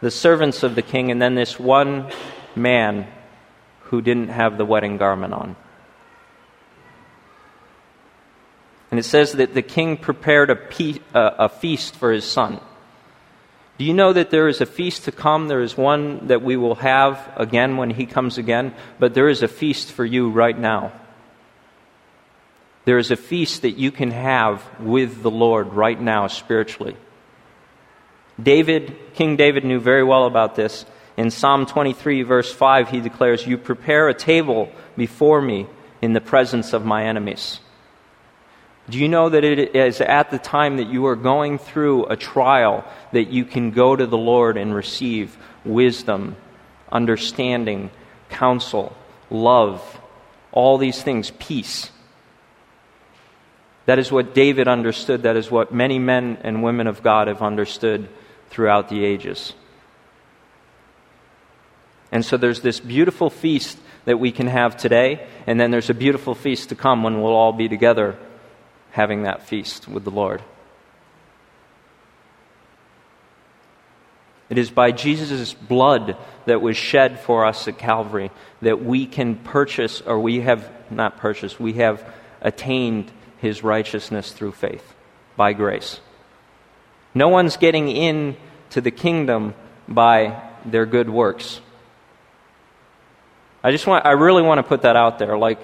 the 0.00 0.10
servants 0.10 0.62
of 0.62 0.74
the 0.74 0.82
king, 0.82 1.10
and 1.10 1.20
then 1.20 1.34
this 1.34 1.58
one 1.58 2.10
man 2.56 3.06
who 3.84 4.00
didn't 4.00 4.28
have 4.28 4.56
the 4.56 4.64
wedding 4.64 4.96
garment 4.96 5.34
on. 5.34 5.56
And 8.90 8.98
it 8.98 9.04
says 9.04 9.32
that 9.32 9.54
the 9.54 9.62
king 9.62 9.96
prepared 9.96 10.50
a, 10.50 10.56
pe- 10.56 11.00
uh, 11.12 11.30
a 11.38 11.48
feast 11.48 11.96
for 11.96 12.12
his 12.12 12.24
son. 12.24 12.60
Do 13.76 13.84
you 13.84 13.94
know 13.94 14.12
that 14.12 14.30
there 14.30 14.46
is 14.46 14.60
a 14.60 14.66
feast 14.66 15.04
to 15.04 15.12
come? 15.12 15.48
There 15.48 15.60
is 15.60 15.76
one 15.76 16.28
that 16.28 16.42
we 16.42 16.56
will 16.56 16.76
have 16.76 17.32
again 17.36 17.76
when 17.76 17.90
he 17.90 18.06
comes 18.06 18.38
again, 18.38 18.74
but 19.00 19.14
there 19.14 19.28
is 19.28 19.42
a 19.42 19.48
feast 19.48 19.90
for 19.90 20.04
you 20.04 20.30
right 20.30 20.56
now. 20.56 20.92
There 22.84 22.98
is 22.98 23.10
a 23.10 23.16
feast 23.16 23.62
that 23.62 23.78
you 23.78 23.90
can 23.90 24.10
have 24.10 24.62
with 24.78 25.22
the 25.22 25.30
Lord 25.30 25.72
right 25.72 26.00
now 26.00 26.28
spiritually. 26.28 26.96
David, 28.40 28.96
King 29.14 29.36
David 29.36 29.64
knew 29.64 29.80
very 29.80 30.04
well 30.04 30.26
about 30.26 30.54
this. 30.54 30.84
In 31.16 31.30
Psalm 31.30 31.66
23, 31.66 32.22
verse 32.22 32.52
5, 32.52 32.90
he 32.90 33.00
declares, 33.00 33.46
You 33.46 33.56
prepare 33.56 34.08
a 34.08 34.14
table 34.14 34.70
before 34.96 35.40
me 35.40 35.66
in 36.02 36.12
the 36.12 36.20
presence 36.20 36.72
of 36.72 36.84
my 36.84 37.04
enemies. 37.04 37.60
Do 38.88 38.98
you 38.98 39.08
know 39.08 39.30
that 39.30 39.44
it 39.44 39.74
is 39.74 40.00
at 40.00 40.30
the 40.30 40.38
time 40.38 40.76
that 40.76 40.88
you 40.88 41.06
are 41.06 41.16
going 41.16 41.58
through 41.58 42.06
a 42.06 42.16
trial 42.16 42.84
that 43.12 43.28
you 43.28 43.44
can 43.44 43.70
go 43.70 43.96
to 43.96 44.06
the 44.06 44.18
Lord 44.18 44.58
and 44.58 44.74
receive 44.74 45.36
wisdom, 45.64 46.36
understanding, 46.92 47.90
counsel, 48.28 48.94
love, 49.30 50.00
all 50.52 50.76
these 50.76 51.02
things, 51.02 51.30
peace? 51.38 51.90
That 53.86 53.98
is 53.98 54.12
what 54.12 54.34
David 54.34 54.68
understood. 54.68 55.22
That 55.22 55.36
is 55.36 55.50
what 55.50 55.72
many 55.72 55.98
men 55.98 56.38
and 56.42 56.62
women 56.62 56.86
of 56.86 57.02
God 57.02 57.28
have 57.28 57.40
understood 57.40 58.08
throughout 58.50 58.90
the 58.90 59.02
ages. 59.02 59.54
And 62.12 62.22
so 62.24 62.36
there's 62.36 62.60
this 62.60 62.80
beautiful 62.80 63.30
feast 63.30 63.78
that 64.04 64.20
we 64.20 64.30
can 64.30 64.46
have 64.46 64.76
today, 64.76 65.26
and 65.46 65.58
then 65.58 65.70
there's 65.70 65.90
a 65.90 65.94
beautiful 65.94 66.34
feast 66.34 66.68
to 66.68 66.74
come 66.74 67.02
when 67.02 67.22
we'll 67.22 67.32
all 67.32 67.52
be 67.52 67.68
together 67.68 68.16
having 68.94 69.24
that 69.24 69.42
feast 69.42 69.88
with 69.88 70.04
the 70.04 70.10
Lord. 70.10 70.40
It 74.48 74.56
is 74.56 74.70
by 74.70 74.92
Jesus' 74.92 75.52
blood 75.52 76.16
that 76.46 76.62
was 76.62 76.76
shed 76.76 77.18
for 77.18 77.44
us 77.44 77.66
at 77.66 77.76
Calvary 77.76 78.30
that 78.62 78.84
we 78.84 79.06
can 79.06 79.34
purchase, 79.34 80.00
or 80.00 80.20
we 80.20 80.42
have 80.42 80.70
not 80.92 81.16
purchased, 81.16 81.58
we 81.58 81.72
have 81.72 82.08
attained 82.40 83.10
his 83.38 83.64
righteousness 83.64 84.30
through 84.30 84.52
faith 84.52 84.94
by 85.34 85.54
grace. 85.54 85.98
No 87.14 87.26
one's 87.26 87.56
getting 87.56 87.88
in 87.88 88.36
to 88.70 88.80
the 88.80 88.92
kingdom 88.92 89.54
by 89.88 90.40
their 90.64 90.86
good 90.86 91.10
works. 91.10 91.60
I 93.60 93.72
just 93.72 93.88
want 93.88 94.06
I 94.06 94.12
really 94.12 94.42
want 94.42 94.58
to 94.58 94.62
put 94.62 94.82
that 94.82 94.94
out 94.94 95.18
there 95.18 95.36
like 95.36 95.58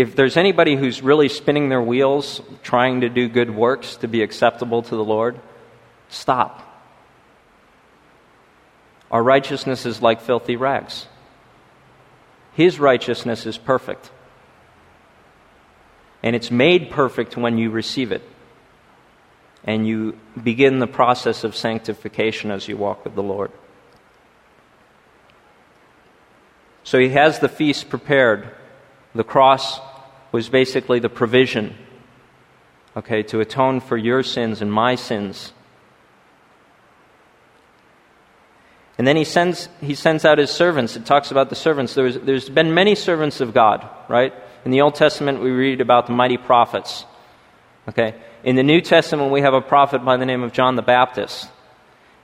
if 0.00 0.16
there's 0.16 0.38
anybody 0.38 0.76
who's 0.76 1.02
really 1.02 1.28
spinning 1.28 1.68
their 1.68 1.82
wheels 1.82 2.40
trying 2.62 3.02
to 3.02 3.10
do 3.10 3.28
good 3.28 3.54
works 3.54 3.96
to 3.96 4.08
be 4.08 4.22
acceptable 4.22 4.80
to 4.80 4.96
the 4.96 5.04
Lord, 5.04 5.38
stop. 6.08 6.66
Our 9.10 9.22
righteousness 9.22 9.84
is 9.84 10.00
like 10.00 10.22
filthy 10.22 10.56
rags. 10.56 11.06
His 12.54 12.80
righteousness 12.80 13.44
is 13.44 13.58
perfect. 13.58 14.10
And 16.22 16.34
it's 16.34 16.50
made 16.50 16.90
perfect 16.90 17.36
when 17.36 17.58
you 17.58 17.68
receive 17.68 18.10
it. 18.10 18.22
And 19.64 19.86
you 19.86 20.18
begin 20.42 20.78
the 20.78 20.86
process 20.86 21.44
of 21.44 21.54
sanctification 21.54 22.50
as 22.50 22.66
you 22.68 22.78
walk 22.78 23.04
with 23.04 23.14
the 23.14 23.22
Lord. 23.22 23.52
So 26.84 26.98
he 26.98 27.10
has 27.10 27.38
the 27.38 27.50
feast 27.50 27.90
prepared. 27.90 28.48
The 29.14 29.24
cross 29.24 29.78
was 30.32 30.48
basically 30.48 30.98
the 30.98 31.08
provision, 31.08 31.74
okay, 32.96 33.22
to 33.24 33.40
atone 33.40 33.80
for 33.80 33.96
your 33.96 34.22
sins 34.22 34.62
and 34.62 34.72
my 34.72 34.94
sins. 34.94 35.52
And 38.98 39.06
then 39.06 39.16
he 39.16 39.24
sends, 39.24 39.70
he 39.80 39.94
sends 39.94 40.26
out 40.26 40.36
his 40.36 40.50
servants. 40.50 40.94
It 40.94 41.06
talks 41.06 41.30
about 41.30 41.48
the 41.48 41.56
servants. 41.56 41.94
There's, 41.94 42.18
there's 42.18 42.50
been 42.50 42.74
many 42.74 42.94
servants 42.94 43.40
of 43.40 43.54
God, 43.54 43.88
right? 44.08 44.34
In 44.64 44.72
the 44.72 44.82
Old 44.82 44.94
Testament, 44.94 45.40
we 45.40 45.50
read 45.50 45.80
about 45.80 46.06
the 46.06 46.12
mighty 46.12 46.36
prophets. 46.36 47.06
Okay? 47.88 48.14
In 48.44 48.56
the 48.56 48.62
New 48.62 48.82
Testament, 48.82 49.32
we 49.32 49.40
have 49.40 49.54
a 49.54 49.60
prophet 49.62 50.04
by 50.04 50.18
the 50.18 50.26
name 50.26 50.42
of 50.42 50.52
John 50.52 50.76
the 50.76 50.82
Baptist. 50.82 51.48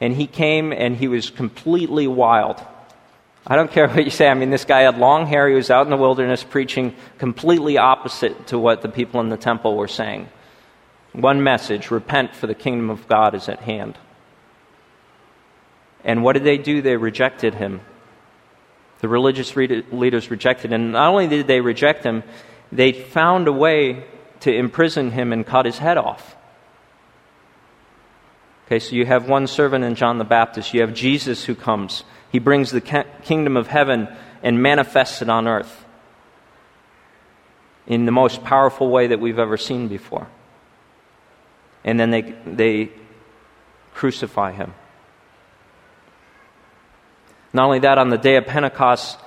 And 0.01 0.13
he 0.13 0.27
came 0.27 0.73
and 0.73 0.95
he 0.95 1.09
was 1.09 1.31
completely 1.31 2.07
wild. 2.07 2.63
I 3.47 3.55
don't 3.55 3.71
care 3.71 3.87
what 3.89 4.05
you 4.05 4.11
say. 4.11 4.29
I 4.29 4.35
mean, 4.35 4.51
this 4.51 4.65
guy 4.65 4.83
had 4.83 4.99
long 4.99 5.27
hair. 5.27 5.49
He 5.49 5.55
was 5.55 5.71
out 5.71 5.87
in 5.87 5.91
the 5.91 5.97
wilderness 5.97 6.43
preaching 6.43 6.97
completely 7.19 7.79
opposite 7.79 8.49
to 8.49 8.59
what 8.59 8.83
the 8.83 8.89
people 8.89 9.21
in 9.21 9.29
the 9.29 9.37
temple 9.37 9.77
were 9.77 9.87
saying. 9.87 10.29
One 11.13 11.43
message 11.45 11.91
repent, 11.91 12.35
for 12.35 12.49
the 12.49 12.55
kingdom 12.55 12.91
of 12.91 13.07
God 13.07 13.35
is 13.35 13.49
at 13.49 13.61
hand. 13.61 13.97
And 16.05 16.25
what 16.25 16.33
did 16.33 16.45
they 16.45 16.59
do? 16.59 16.83
They 16.83 16.97
rejected 16.97 17.55
him. 17.55 17.81
The 18.99 19.09
religious 19.09 19.55
leaders 19.55 20.31
rejected 20.31 20.73
him. 20.73 20.81
And 20.81 20.93
not 20.93 21.09
only 21.09 21.29
did 21.29 21.47
they 21.47 21.61
reject 21.61 22.05
him, 22.05 22.25
they 22.73 22.93
found 22.93 23.47
a 23.47 23.53
way 23.53 24.05
to 24.41 24.53
imprison 24.53 25.13
him 25.13 25.33
and 25.33 25.47
cut 25.47 25.67
his 25.67 25.79
head 25.79 25.99
off. 25.99 26.37
Okay, 28.67 28.81
so 28.81 28.97
you 28.97 29.07
have 29.07 29.29
one 29.29 29.47
servant 29.47 29.85
in 29.85 29.95
John 29.95 30.19
the 30.19 30.25
Baptist. 30.25 30.75
You 30.75 30.81
have 30.81 30.93
Jesus 30.93 31.45
who 31.45 31.55
comes. 31.55 32.03
He 32.37 32.41
brings 32.41 32.71
the 32.71 32.83
kingdom 33.23 33.57
of 33.57 33.69
heaven 33.69 34.15
and 34.43 34.63
manifests 34.63 35.23
it 35.23 35.31
on 35.31 35.49
earth 35.49 35.87
in 37.87 38.05
the 38.05 38.13
most 38.13 38.45
powerful 38.45 38.91
way 38.91 39.07
that 39.07 39.21
we've 39.21 39.39
ever 39.39 39.57
seen 39.57 39.89
before. 39.89 40.29
And 41.83 41.99
then 41.99 42.11
they, 42.11 42.35
they 42.45 42.91
crucify 43.95 44.53
him. 44.53 44.75
Not 47.55 47.65
only 47.65 47.79
that, 47.79 47.97
on 47.97 48.11
the 48.11 48.19
day 48.19 48.37
of 48.37 48.45
Pentecost, 48.45 49.19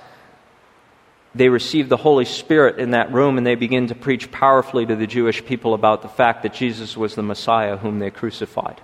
they 1.34 1.48
receive 1.48 1.88
the 1.88 1.96
Holy 1.96 2.24
Spirit 2.24 2.78
in 2.78 2.92
that 2.92 3.12
room 3.12 3.38
and 3.38 3.44
they 3.44 3.56
begin 3.56 3.88
to 3.88 3.96
preach 3.96 4.30
powerfully 4.30 4.86
to 4.86 4.94
the 4.94 5.08
Jewish 5.08 5.44
people 5.44 5.74
about 5.74 6.02
the 6.02 6.08
fact 6.08 6.44
that 6.44 6.54
Jesus 6.54 6.96
was 6.96 7.16
the 7.16 7.24
Messiah 7.24 7.76
whom 7.76 7.98
they 7.98 8.12
crucified, 8.12 8.80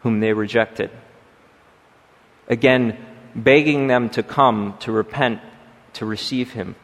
whom 0.00 0.20
they 0.20 0.32
rejected. 0.32 0.90
Again, 2.48 2.98
begging 3.34 3.86
them 3.86 4.10
to 4.10 4.22
come, 4.22 4.76
to 4.80 4.92
repent, 4.92 5.40
to 5.94 6.06
receive 6.06 6.52
him. 6.52 6.74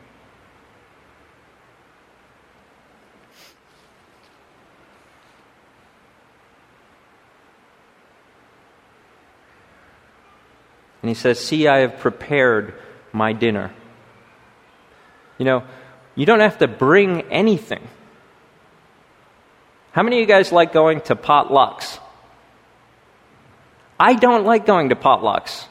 And 11.03 11.09
he 11.09 11.15
says, 11.15 11.38
See, 11.38 11.67
I 11.69 11.79
have 11.79 11.99
prepared 11.99 12.75
my 13.12 13.33
dinner. 13.33 13.73
You 15.38 15.45
know, 15.45 15.65
you 16.15 16.27
don't 16.27 16.41
have 16.41 16.59
to 16.59 16.69
bring 16.69 17.23
anything. 17.31 17.87
How 19.92 20.03
many 20.03 20.16
of 20.16 20.21
you 20.21 20.27
guys 20.27 20.53
like 20.53 20.73
going 20.73 21.01
to 21.03 21.16
potlucks? 21.16 21.99
I 23.98 24.14
don't 24.14 24.44
like 24.44 24.66
going 24.66 24.90
to 24.90 24.96
potlucks. 24.96 25.66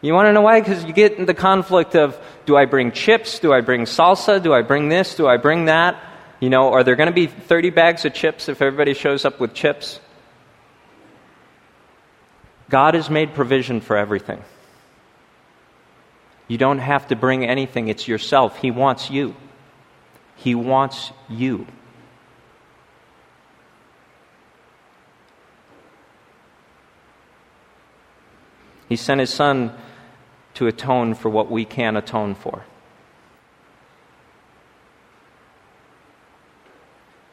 You 0.00 0.12
want 0.12 0.26
to 0.26 0.32
know 0.32 0.42
why? 0.42 0.60
Because 0.60 0.84
you 0.84 0.92
get 0.92 1.14
in 1.14 1.26
the 1.26 1.34
conflict 1.34 1.96
of 1.96 2.18
do 2.44 2.56
I 2.56 2.66
bring 2.66 2.92
chips? 2.92 3.38
Do 3.38 3.52
I 3.52 3.62
bring 3.62 3.82
salsa? 3.82 4.42
Do 4.42 4.52
I 4.52 4.62
bring 4.62 4.88
this? 4.88 5.14
Do 5.14 5.26
I 5.26 5.38
bring 5.38 5.66
that? 5.66 6.02
You 6.40 6.50
know, 6.50 6.72
are 6.72 6.84
there 6.84 6.96
going 6.96 7.06
to 7.06 7.14
be 7.14 7.26
30 7.26 7.70
bags 7.70 8.04
of 8.04 8.12
chips 8.12 8.48
if 8.48 8.60
everybody 8.60 8.92
shows 8.92 9.24
up 9.24 9.40
with 9.40 9.54
chips? 9.54 10.00
God 12.68 12.94
has 12.94 13.08
made 13.08 13.34
provision 13.34 13.80
for 13.80 13.96
everything. 13.96 14.42
You 16.48 16.58
don't 16.58 16.80
have 16.80 17.08
to 17.08 17.16
bring 17.16 17.46
anything, 17.46 17.88
it's 17.88 18.06
yourself. 18.06 18.58
He 18.58 18.70
wants 18.70 19.10
you. 19.10 19.34
He 20.36 20.54
wants 20.54 21.12
you. 21.28 21.66
He 28.94 28.96
sent 28.96 29.18
his 29.18 29.34
son 29.34 29.72
to 30.54 30.68
atone 30.68 31.14
for 31.14 31.28
what 31.28 31.50
we 31.50 31.64
can't 31.64 31.96
atone 31.96 32.36
for. 32.36 32.62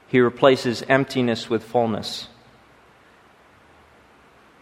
He 0.07 0.19
replaces 0.19 0.81
emptiness 0.89 1.51
with 1.51 1.63
fullness. 1.63 2.29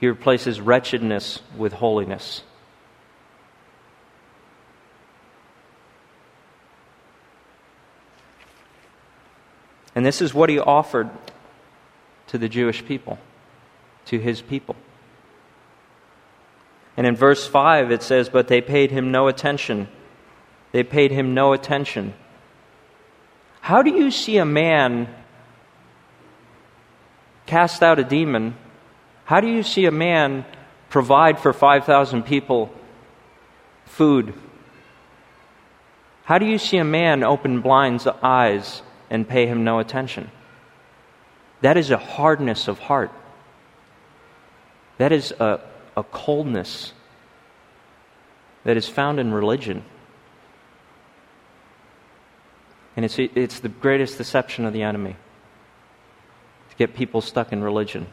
He 0.02 0.10
replaces 0.10 0.60
wretchedness 0.60 1.42
with 1.56 1.72
holiness. 1.72 2.42
And 9.96 10.06
this 10.06 10.22
is 10.22 10.34
what 10.34 10.50
he 10.50 10.60
offered 10.60 11.10
to 12.28 12.38
the 12.38 12.50
Jewish 12.50 12.84
people, 12.86 13.20
to 14.08 14.20
his 14.20 14.42
people. 14.42 14.76
And 17.00 17.08
in 17.08 17.16
verse 17.16 17.48
5, 17.48 17.92
it 17.92 18.04
says, 18.04 18.28
But 18.28 18.50
they 18.50 18.60
paid 18.60 18.92
him 18.92 19.10
no 19.10 19.30
attention. 19.30 19.88
They 20.74 20.84
paid 20.84 21.12
him 21.12 21.34
no 21.34 21.54
attention. 21.54 22.14
How 23.62 23.82
do 23.84 23.90
you 23.90 24.12
see 24.12 24.36
a 24.36 24.44
man 24.44 25.08
cast 27.46 27.84
out 27.84 28.00
a 28.00 28.04
demon? 28.04 28.54
How 29.24 29.40
do 29.40 29.48
you 29.48 29.64
see 29.64 29.86
a 29.86 29.92
man 29.92 30.44
provide 30.90 31.40
for 31.40 31.54
5,000 31.54 32.24
people 32.24 32.70
food? 33.86 34.34
How 36.26 36.38
do 36.38 36.46
you 36.46 36.58
see 36.58 36.80
a 36.80 36.84
man 36.84 37.24
open 37.24 37.62
blind 37.62 38.06
eyes 38.22 38.82
and 39.10 39.26
pay 39.26 39.48
him 39.48 39.64
no 39.64 39.80
attention? 39.80 40.30
That 41.62 41.78
is 41.78 41.92
a 41.92 41.98
hardness 41.98 42.68
of 42.68 42.78
heart. 42.78 43.14
That 44.98 45.14
is 45.14 45.32
a 45.32 45.62
a 46.00 46.04
coldness 46.04 46.94
that 48.64 48.78
is 48.78 48.88
found 48.88 49.20
in 49.20 49.34
religion. 49.34 49.84
And 52.96 53.06
it's, 53.06 53.18
it's 53.20 53.60
the 53.60 53.70
greatest 53.70 54.18
deception 54.18 54.66
of 54.66 54.74
the 54.74 54.82
enemy 54.82 55.16
to 56.70 56.76
get 56.76 56.96
people 56.96 57.22
stuck 57.22 57.52
in 57.54 57.64
religion. 57.64 58.08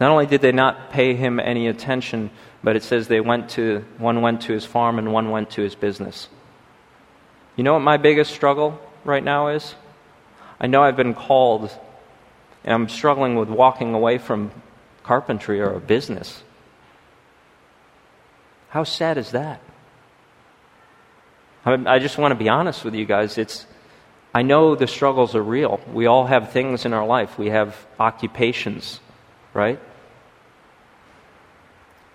Not 0.00 0.10
only 0.10 0.26
did 0.26 0.40
they 0.40 0.52
not 0.52 0.90
pay 0.90 1.14
him 1.14 1.38
any 1.38 1.68
attention, 1.68 2.30
but 2.62 2.76
it 2.76 2.82
says 2.82 3.08
they 3.08 3.20
went 3.20 3.50
to 3.50 3.84
one 3.98 4.20
went 4.22 4.42
to 4.42 4.52
his 4.52 4.64
farm 4.64 4.98
and 4.98 5.12
one 5.12 5.30
went 5.30 5.50
to 5.50 5.62
his 5.62 5.74
business. 5.74 6.28
You 7.56 7.64
know 7.64 7.74
what 7.74 7.80
my 7.80 7.96
biggest 7.96 8.34
struggle 8.34 8.80
right 9.04 9.22
now 9.22 9.48
is? 9.48 9.74
I 10.60 10.66
know 10.66 10.82
I've 10.82 10.96
been 10.96 11.14
called 11.14 11.70
and 12.64 12.72
I'm 12.72 12.88
struggling 12.88 13.36
with 13.36 13.48
walking 13.48 13.94
away 13.94 14.18
from 14.18 14.50
carpentry 15.02 15.60
or 15.60 15.74
a 15.74 15.80
business. 15.80 16.42
How 18.70 18.84
sad 18.84 19.18
is 19.18 19.32
that? 19.32 19.60
I 21.66 21.98
just 21.98 22.18
want 22.18 22.32
to 22.32 22.36
be 22.36 22.48
honest 22.48 22.84
with 22.84 22.94
you 22.94 23.06
guys. 23.06 23.38
It's, 23.38 23.66
I 24.34 24.42
know 24.42 24.74
the 24.74 24.86
struggles 24.86 25.34
are 25.34 25.42
real. 25.42 25.80
We 25.92 26.06
all 26.06 26.26
have 26.26 26.52
things 26.52 26.84
in 26.84 26.92
our 26.92 27.06
life, 27.06 27.38
we 27.38 27.48
have 27.50 27.86
occupations, 28.00 29.00
right? 29.54 29.80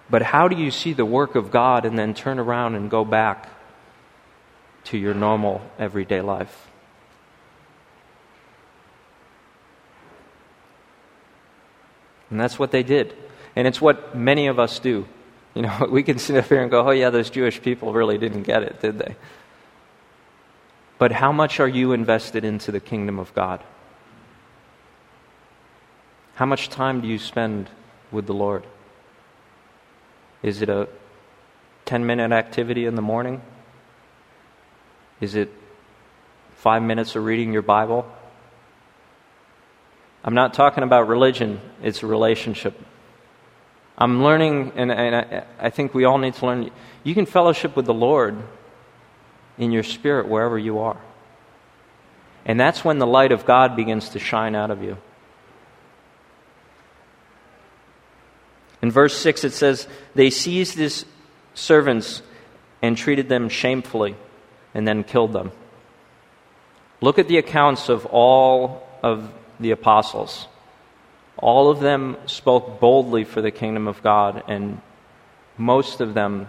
But 0.09 0.23
how 0.23 0.47
do 0.47 0.55
you 0.55 0.71
see 0.71 0.93
the 0.93 1.05
work 1.05 1.35
of 1.35 1.51
God 1.51 1.85
and 1.85 1.97
then 1.97 2.13
turn 2.15 2.39
around 2.39 2.75
and 2.75 2.89
go 2.89 3.05
back 3.05 3.47
to 4.85 4.97
your 4.97 5.13
normal 5.13 5.61
everyday 5.77 6.21
life? 6.21 6.68
And 12.29 12.39
that's 12.39 12.59
what 12.59 12.71
they 12.71 12.83
did. 12.83 13.15
And 13.55 13.67
it's 13.67 13.81
what 13.81 14.15
many 14.15 14.47
of 14.47 14.59
us 14.59 14.79
do. 14.79 15.07
You 15.53 15.63
know, 15.63 15.87
we 15.91 16.03
can 16.03 16.19
sit 16.19 16.37
up 16.37 16.45
here 16.45 16.61
and 16.61 16.71
go, 16.71 16.87
oh, 16.87 16.91
yeah, 16.91 17.09
those 17.09 17.29
Jewish 17.29 17.61
people 17.61 17.93
really 17.93 18.17
didn't 18.17 18.43
get 18.43 18.63
it, 18.63 18.81
did 18.81 18.99
they? 18.99 19.15
But 20.97 21.11
how 21.13 21.31
much 21.31 21.59
are 21.59 21.67
you 21.67 21.93
invested 21.93 22.43
into 22.43 22.71
the 22.71 22.79
kingdom 22.79 23.19
of 23.19 23.33
God? 23.33 23.63
How 26.35 26.45
much 26.45 26.69
time 26.69 27.01
do 27.01 27.07
you 27.07 27.17
spend 27.17 27.69
with 28.11 28.27
the 28.27 28.33
Lord? 28.33 28.65
Is 30.41 30.61
it 30.61 30.69
a 30.69 30.87
10 31.85 32.05
minute 32.05 32.31
activity 32.31 32.85
in 32.85 32.95
the 32.95 33.01
morning? 33.01 33.41
Is 35.19 35.35
it 35.35 35.51
five 36.55 36.81
minutes 36.81 37.15
of 37.15 37.25
reading 37.25 37.51
your 37.51 37.61
Bible? 37.61 38.09
I'm 40.23 40.33
not 40.33 40.53
talking 40.53 40.83
about 40.83 41.07
religion, 41.07 41.61
it's 41.81 42.03
a 42.03 42.07
relationship. 42.07 42.79
I'm 43.97 44.23
learning, 44.23 44.73
and, 44.75 44.91
and 44.91 45.15
I, 45.15 45.43
I 45.59 45.69
think 45.69 45.93
we 45.93 46.05
all 46.05 46.17
need 46.17 46.33
to 46.35 46.45
learn. 46.45 46.71
You 47.03 47.13
can 47.13 47.25
fellowship 47.25 47.75
with 47.75 47.85
the 47.85 47.93
Lord 47.93 48.37
in 49.57 49.71
your 49.71 49.83
spirit 49.83 50.27
wherever 50.27 50.57
you 50.57 50.79
are. 50.79 50.97
And 52.45 52.59
that's 52.59 52.83
when 52.83 52.97
the 52.97 53.07
light 53.07 53.33
of 53.33 53.45
God 53.45 53.75
begins 53.75 54.09
to 54.09 54.19
shine 54.19 54.55
out 54.55 54.71
of 54.71 54.81
you. 54.81 54.97
In 58.81 58.89
verse 58.89 59.17
6, 59.17 59.43
it 59.43 59.51
says, 59.51 59.87
They 60.15 60.29
seized 60.29 60.77
his 60.77 61.05
servants 61.53 62.21
and 62.81 62.97
treated 62.97 63.27
them 63.27 63.49
shamefully 63.49 64.15
and 64.73 64.87
then 64.87 65.03
killed 65.03 65.33
them. 65.33 65.51
Look 67.01 67.19
at 67.19 67.27
the 67.27 67.37
accounts 67.37 67.89
of 67.89 68.05
all 68.05 68.87
of 69.03 69.31
the 69.59 69.71
apostles. 69.71 70.47
All 71.37 71.69
of 71.69 71.79
them 71.79 72.17
spoke 72.25 72.79
boldly 72.79 73.23
for 73.23 73.41
the 73.41 73.51
kingdom 73.51 73.87
of 73.87 74.03
God, 74.03 74.43
and 74.47 74.81
most 75.57 76.01
of 76.01 76.13
them 76.13 76.47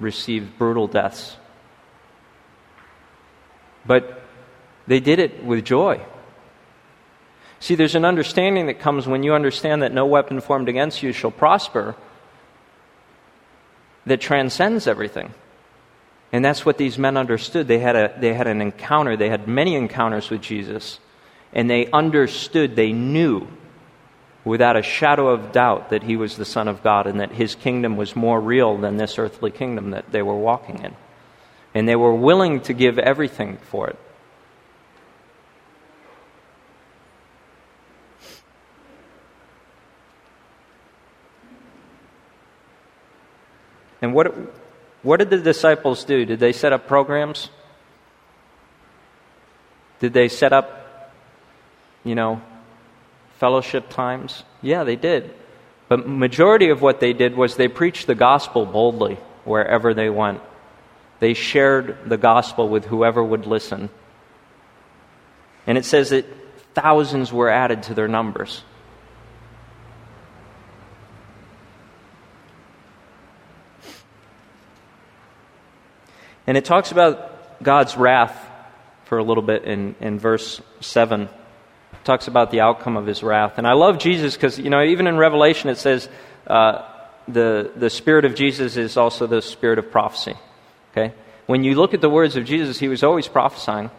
received 0.00 0.58
brutal 0.58 0.86
deaths. 0.86 1.36
But 3.86 4.22
they 4.86 5.00
did 5.00 5.18
it 5.18 5.44
with 5.44 5.64
joy. 5.64 6.00
See, 7.60 7.76
there's 7.76 7.94
an 7.94 8.04
understanding 8.04 8.66
that 8.66 8.80
comes 8.80 9.06
when 9.06 9.22
you 9.22 9.34
understand 9.34 9.82
that 9.82 9.92
no 9.92 10.06
weapon 10.06 10.40
formed 10.40 10.68
against 10.68 11.02
you 11.02 11.12
shall 11.12 11.30
prosper 11.30 11.94
that 14.06 14.20
transcends 14.20 14.88
everything. 14.88 15.32
And 16.32 16.44
that's 16.44 16.66
what 16.66 16.78
these 16.78 16.98
men 16.98 17.16
understood. 17.16 17.68
They 17.68 17.78
had, 17.78 17.94
a, 17.94 18.14
they 18.18 18.34
had 18.34 18.46
an 18.46 18.60
encounter, 18.60 19.16
they 19.16 19.28
had 19.28 19.46
many 19.46 19.76
encounters 19.76 20.30
with 20.30 20.40
Jesus, 20.40 20.98
and 21.52 21.68
they 21.68 21.90
understood, 21.90 22.76
they 22.76 22.92
knew 22.92 23.46
without 24.44 24.76
a 24.76 24.82
shadow 24.82 25.28
of 25.28 25.52
doubt 25.52 25.90
that 25.90 26.02
he 26.02 26.16
was 26.16 26.36
the 26.36 26.44
Son 26.44 26.66
of 26.66 26.82
God 26.82 27.06
and 27.06 27.20
that 27.20 27.32
his 27.32 27.54
kingdom 27.54 27.96
was 27.96 28.16
more 28.16 28.40
real 28.40 28.76
than 28.76 28.96
this 28.96 29.18
earthly 29.18 29.50
kingdom 29.50 29.90
that 29.90 30.10
they 30.10 30.22
were 30.22 30.36
walking 30.36 30.82
in. 30.82 30.94
And 31.74 31.88
they 31.88 31.96
were 31.96 32.14
willing 32.14 32.60
to 32.62 32.72
give 32.72 32.98
everything 32.98 33.58
for 33.70 33.88
it. 33.88 33.98
And 44.02 44.12
what, 44.12 44.34
what 45.04 45.18
did 45.18 45.30
the 45.30 45.38
disciples 45.38 46.04
do? 46.04 46.24
Did 46.26 46.40
they 46.40 46.52
set 46.52 46.72
up 46.72 46.88
programs? 46.88 47.48
Did 50.00 50.12
they 50.12 50.26
set 50.26 50.52
up, 50.52 50.91
you 52.04 52.14
know, 52.14 52.40
fellowship 53.38 53.88
times? 53.88 54.42
Yeah, 54.60 54.84
they 54.84 54.96
did. 54.96 55.34
But 55.88 56.08
majority 56.08 56.70
of 56.70 56.80
what 56.80 57.00
they 57.00 57.12
did 57.12 57.36
was 57.36 57.56
they 57.56 57.68
preached 57.68 58.06
the 58.06 58.14
gospel 58.14 58.64
boldly 58.64 59.18
wherever 59.44 59.94
they 59.94 60.08
went. 60.08 60.40
They 61.20 61.34
shared 61.34 61.98
the 62.06 62.16
gospel 62.16 62.68
with 62.68 62.86
whoever 62.86 63.22
would 63.22 63.46
listen. 63.46 63.90
And 65.66 65.78
it 65.78 65.84
says 65.84 66.10
that 66.10 66.26
thousands 66.74 67.32
were 67.32 67.48
added 67.48 67.84
to 67.84 67.94
their 67.94 68.08
numbers. 68.08 68.62
And 76.46 76.56
it 76.56 76.64
talks 76.64 76.90
about 76.90 77.62
God's 77.62 77.96
wrath 77.96 78.36
for 79.04 79.18
a 79.18 79.22
little 79.22 79.42
bit 79.42 79.64
in, 79.64 79.94
in 80.00 80.18
verse 80.18 80.60
7. 80.80 81.28
Talks 82.04 82.26
about 82.26 82.50
the 82.50 82.60
outcome 82.60 82.96
of 82.96 83.06
his 83.06 83.22
wrath. 83.22 83.58
And 83.58 83.66
I 83.66 83.74
love 83.74 83.98
Jesus 83.98 84.34
because, 84.34 84.58
you 84.58 84.70
know, 84.70 84.82
even 84.82 85.06
in 85.06 85.16
Revelation 85.16 85.70
it 85.70 85.78
says 85.78 86.08
uh, 86.46 86.82
the, 87.28 87.70
the 87.76 87.90
Spirit 87.90 88.24
of 88.24 88.34
Jesus 88.34 88.76
is 88.76 88.96
also 88.96 89.26
the 89.26 89.40
Spirit 89.40 89.78
of 89.78 89.90
prophecy. 89.90 90.34
Okay? 90.90 91.14
When 91.46 91.64
you 91.64 91.74
look 91.74 91.94
at 91.94 92.00
the 92.00 92.10
words 92.10 92.36
of 92.36 92.44
Jesus, 92.44 92.78
he 92.78 92.88
was 92.88 93.02
always 93.02 93.28
prophesying. 93.28 93.90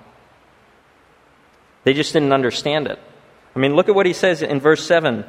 They 1.83 1.93
just 1.93 2.13
didn't 2.13 2.33
understand 2.33 2.87
it. 2.87 2.99
I 3.55 3.59
mean, 3.59 3.75
look 3.75 3.89
at 3.89 3.95
what 3.95 4.05
he 4.05 4.13
says 4.13 4.41
in 4.41 4.59
verse 4.59 4.85
7. 4.85 5.25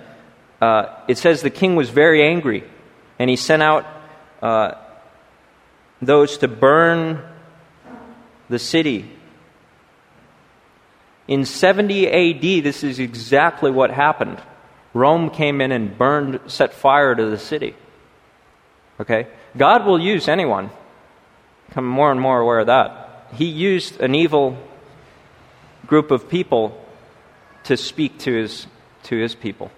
Uh, 0.61 0.87
it 1.09 1.19
says 1.19 1.43
the 1.43 1.51
king 1.51 1.77
was 1.77 1.91
very 1.91 2.27
angry, 2.27 2.65
and 3.19 3.29
he 3.29 3.37
sent 3.37 3.63
out 3.63 3.87
uh, 4.41 4.73
those 6.01 6.39
to 6.39 6.49
burn 6.49 7.23
the 8.49 8.59
city. 8.59 9.11
In 11.27 11.45
70 11.45 12.09
AD, 12.09 12.65
this 12.65 12.85
is 12.85 12.99
exactly 12.99 13.71
what 13.71 13.91
happened. 13.91 14.41
Rome 14.93 15.31
came 15.31 15.61
in 15.61 15.73
and 15.73 15.97
burned, 15.97 16.41
set 16.47 16.75
fire 16.75 17.15
to 17.15 17.31
the 17.31 17.39
city. 17.39 17.75
Okay? 19.01 19.27
God 19.57 19.87
will 19.87 19.99
use 19.99 20.29
anyone. 20.29 20.71
Become 21.69 21.89
more 21.89 22.11
and 22.13 22.21
more 22.21 22.41
aware 22.41 22.61
of 22.61 22.67
that. 22.67 23.29
He 23.35 23.47
used 23.47 24.01
an 24.01 24.15
evil 24.15 24.57
group 25.87 26.11
of 26.11 26.29
people 26.29 26.81
to 27.65 27.77
speak 27.77 28.19
to 28.21 28.33
his, 28.33 28.67
to 29.05 29.17
his 29.17 29.35
people. 29.35 29.71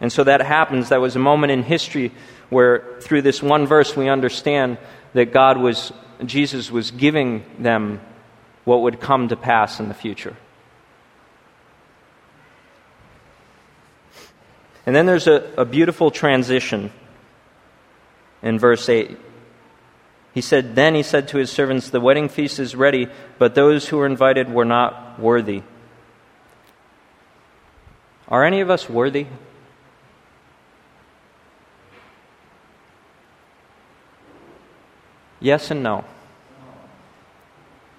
And 0.00 0.12
so 0.12 0.24
that 0.24 0.40
happens. 0.40 0.88
That 0.88 1.00
was 1.00 1.16
a 1.16 1.20
moment 1.20 1.52
in 1.52 1.62
history 1.62 2.12
where, 2.50 2.98
through 3.00 3.22
this 3.22 3.42
one 3.42 3.66
verse, 3.66 3.96
we 3.96 4.08
understand 4.08 4.78
that 5.12 5.32
God 5.32 5.58
was, 5.58 5.92
Jesus 6.26 6.70
was 6.70 6.90
giving 6.90 7.44
them 7.58 8.00
what 8.64 8.82
would 8.82 9.00
come 9.00 9.28
to 9.28 9.36
pass 9.36 9.80
in 9.80 9.88
the 9.88 9.94
future. 9.94 10.36
And 14.84 14.96
then 14.96 15.06
there's 15.06 15.26
a, 15.26 15.52
a 15.56 15.64
beautiful 15.64 16.10
transition 16.10 16.90
in 18.42 18.58
verse 18.58 18.88
8. 18.88 19.18
He 20.34 20.40
said, 20.40 20.74
Then 20.74 20.94
he 20.94 21.02
said 21.02 21.28
to 21.28 21.38
his 21.38 21.50
servants, 21.50 21.90
The 21.90 22.00
wedding 22.00 22.28
feast 22.28 22.58
is 22.58 22.74
ready, 22.74 23.08
but 23.38 23.54
those 23.54 23.88
who 23.88 23.98
were 23.98 24.06
invited 24.06 24.48
were 24.48 24.64
not 24.64 25.18
worthy. 25.20 25.62
Are 28.28 28.44
any 28.44 28.60
of 28.60 28.70
us 28.70 28.88
worthy? 28.88 29.26
Yes 35.40 35.70
and 35.70 35.82
no. 35.82 36.04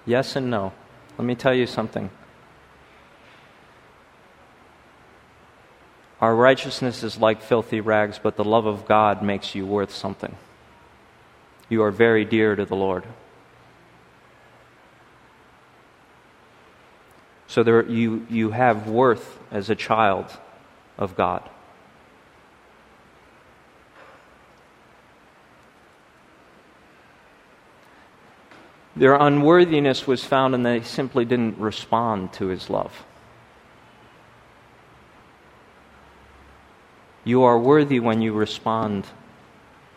Yes 0.06 0.36
and 0.36 0.50
no. 0.50 0.72
Let 1.18 1.24
me 1.24 1.34
tell 1.34 1.54
you 1.54 1.66
something. 1.66 2.10
Our 6.20 6.34
righteousness 6.34 7.02
is 7.02 7.18
like 7.18 7.40
filthy 7.42 7.80
rags, 7.80 8.20
but 8.22 8.36
the 8.36 8.44
love 8.44 8.66
of 8.66 8.86
God 8.86 9.22
makes 9.22 9.54
you 9.54 9.66
worth 9.66 9.94
something. 9.94 10.36
You 11.70 11.82
are 11.82 11.90
very 11.90 12.24
dear 12.24 12.54
to 12.56 12.64
the 12.66 12.76
Lord. 12.76 13.04
So 17.46 17.62
there, 17.62 17.84
you, 17.86 18.26
you 18.28 18.50
have 18.50 18.88
worth 18.88 19.38
as 19.50 19.70
a 19.70 19.74
child 19.74 20.26
of 20.98 21.16
God. 21.16 21.48
Their 28.96 29.14
unworthiness 29.14 30.06
was 30.06 30.24
found 30.24 30.54
and 30.54 30.66
they 30.66 30.82
simply 30.82 31.24
didn't 31.24 31.58
respond 31.58 32.32
to 32.34 32.46
his 32.48 32.68
love. 32.68 33.04
You 37.24 37.44
are 37.44 37.58
worthy 37.58 38.00
when 38.00 38.22
you 38.22 38.32
respond 38.32 39.06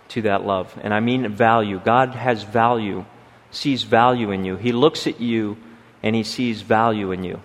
to 0.09 0.21
that 0.23 0.45
love. 0.45 0.77
And 0.83 0.93
I 0.93 0.99
mean 0.99 1.27
value. 1.33 1.79
God 1.83 2.15
has 2.15 2.43
value, 2.43 3.05
sees 3.49 3.83
value 3.83 4.31
in 4.31 4.45
you. 4.45 4.57
He 4.57 4.71
looks 4.71 5.07
at 5.07 5.19
you 5.19 5.57
and 6.03 6.15
he 6.15 6.23
sees 6.23 6.61
value 6.61 7.11
in 7.11 7.23
you. 7.23 7.41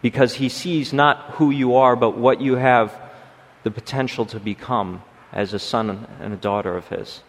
Because 0.00 0.34
he 0.34 0.48
sees 0.48 0.92
not 0.92 1.32
who 1.32 1.50
you 1.50 1.74
are, 1.76 1.94
but 1.96 2.16
what 2.16 2.40
you 2.40 2.56
have 2.56 2.96
the 3.64 3.70
potential 3.70 4.24
to 4.26 4.40
become 4.40 5.02
as 5.32 5.52
a 5.52 5.58
son 5.58 6.06
and 6.20 6.32
a 6.32 6.36
daughter 6.36 6.74
of 6.76 6.88
his. 6.88 7.22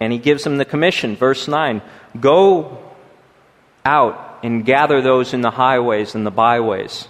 And 0.00 0.12
he 0.12 0.18
gives 0.18 0.44
them 0.44 0.58
the 0.58 0.64
commission, 0.64 1.16
verse 1.16 1.48
9 1.48 1.82
Go 2.18 2.82
out 3.84 4.38
and 4.42 4.64
gather 4.64 5.00
those 5.00 5.32
in 5.32 5.40
the 5.40 5.50
highways 5.50 6.14
and 6.14 6.26
the 6.26 6.30
byways. 6.30 7.08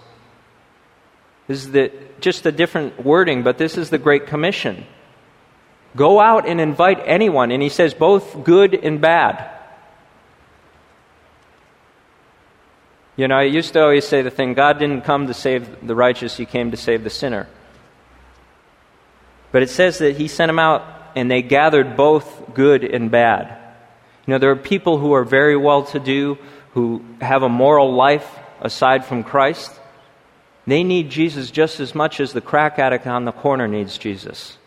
This 1.49 1.65
is 1.65 1.71
the, 1.71 1.93
just 2.21 2.47
a 2.47 2.53
different 2.53 3.05
wording, 3.05 3.43
but 3.43 3.59
this 3.59 3.77
is 3.79 3.91
the 3.91 3.99
Great 3.99 4.27
Commission. 4.27 4.85
Go 5.95 6.21
out 6.21 6.47
and 6.47 6.61
invite 6.61 7.01
anyone, 7.05 7.51
and 7.51 7.63
he 7.63 7.69
says 7.69 7.95
both 7.95 8.45
good 8.45 8.75
and 8.75 9.01
bad. 9.01 9.51
You 13.17 13.29
know, 13.29 13.37
I 13.37 13.45
used 13.45 13.73
to 13.73 13.83
always 13.83 14.07
say 14.07 14.21
the 14.21 14.31
thing 14.31 14.53
God 14.53 14.79
didn't 14.79 15.03
come 15.03 15.27
to 15.27 15.35
save 15.35 15.87
the 15.87 15.95
righteous, 15.95 16.37
He 16.37 16.45
came 16.45 16.71
to 16.71 16.77
save 16.77 17.03
the 17.03 17.11
sinner. 17.11 17.49
But 19.53 19.63
it 19.63 19.71
says 19.71 19.99
that 19.99 20.17
He 20.17 20.29
sent 20.29 20.51
Him 20.51 20.59
out 20.59 20.85
and 21.17 21.31
they 21.31 21.43
gathered 21.43 21.97
both 21.97 22.55
good 22.55 22.85
and 22.85 23.11
bad. 23.11 23.59
You 24.27 24.33
know, 24.33 24.39
there 24.39 24.51
are 24.51 24.57
people 24.57 24.99
who 24.99 25.15
are 25.15 25.25
very 25.25 25.57
well 25.57 25.83
to 25.85 25.99
do, 25.99 26.37
who 26.75 27.03
have 27.21 27.43
a 27.43 27.49
moral 27.49 27.95
life 27.95 28.39
aside 28.61 29.05
from 29.05 29.25
Christ. 29.25 29.73
They 30.67 30.85
need 30.85 31.11
Jesus 31.11 31.51
just 31.51 31.81
as 31.81 31.95
much 31.95 32.21
as 32.21 32.33
the 32.33 32.41
crack 32.41 32.79
addict 32.79 33.07
on 33.07 33.25
the 33.25 33.33
corner 33.33 33.67
needs 33.67 33.97
Jesus. 33.97 34.59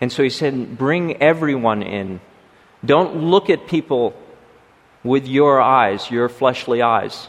And 0.00 0.12
so 0.12 0.22
he 0.22 0.30
said, 0.30 0.76
bring 0.76 1.22
everyone 1.22 1.82
in. 1.82 2.20
Don't 2.84 3.16
look 3.16 3.48
at 3.48 3.66
people 3.66 4.14
with 5.02 5.26
your 5.26 5.60
eyes, 5.60 6.10
your 6.10 6.28
fleshly 6.28 6.82
eyes. 6.82 7.28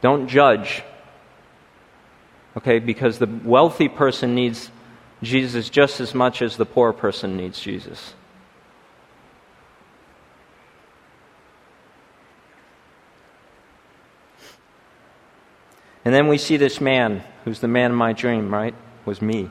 Don't 0.00 0.26
judge. 0.26 0.82
Okay, 2.56 2.78
because 2.78 3.18
the 3.18 3.28
wealthy 3.44 3.88
person 3.88 4.34
needs 4.34 4.70
Jesus 5.22 5.68
just 5.68 6.00
as 6.00 6.14
much 6.14 6.42
as 6.42 6.56
the 6.56 6.66
poor 6.66 6.92
person 6.92 7.36
needs 7.36 7.60
Jesus. 7.60 8.14
And 16.04 16.14
then 16.14 16.28
we 16.28 16.38
see 16.38 16.56
this 16.56 16.80
man, 16.80 17.22
who's 17.44 17.60
the 17.60 17.68
man 17.68 17.90
of 17.92 17.96
my 17.96 18.12
dream, 18.12 18.52
right? 18.52 18.74
Was 19.04 19.20
me. 19.20 19.50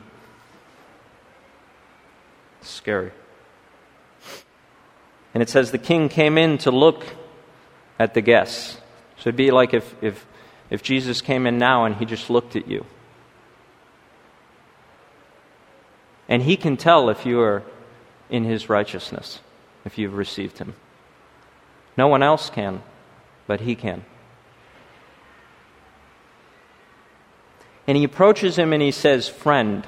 scary. 2.62 3.12
And 5.32 5.42
it 5.42 5.48
says 5.48 5.70
the 5.70 5.78
king 5.78 6.08
came 6.08 6.36
in 6.36 6.58
to 6.58 6.70
look 6.70 7.04
at 7.98 8.14
the 8.14 8.20
guests. 8.20 8.78
So 9.16 9.28
it'd 9.28 9.36
be 9.36 9.50
like 9.50 9.74
if, 9.74 9.94
if, 10.02 10.26
if 10.70 10.82
Jesus 10.82 11.20
came 11.20 11.46
in 11.46 11.58
now 11.58 11.84
and 11.84 11.96
he 11.96 12.04
just 12.04 12.30
looked 12.30 12.56
at 12.56 12.68
you. 12.68 12.86
And 16.28 16.42
he 16.42 16.56
can 16.56 16.76
tell 16.76 17.10
if 17.10 17.26
you 17.26 17.40
are 17.40 17.64
in 18.30 18.44
his 18.44 18.68
righteousness, 18.68 19.40
if 19.84 19.98
you've 19.98 20.14
received 20.14 20.58
him. 20.58 20.74
No 21.96 22.06
one 22.06 22.22
else 22.22 22.48
can, 22.48 22.82
but 23.48 23.60
he 23.62 23.74
can. 23.74 24.04
And 27.88 27.96
he 27.96 28.04
approaches 28.04 28.56
him 28.56 28.72
and 28.72 28.80
he 28.80 28.92
says, 28.92 29.28
Friend. 29.28 29.84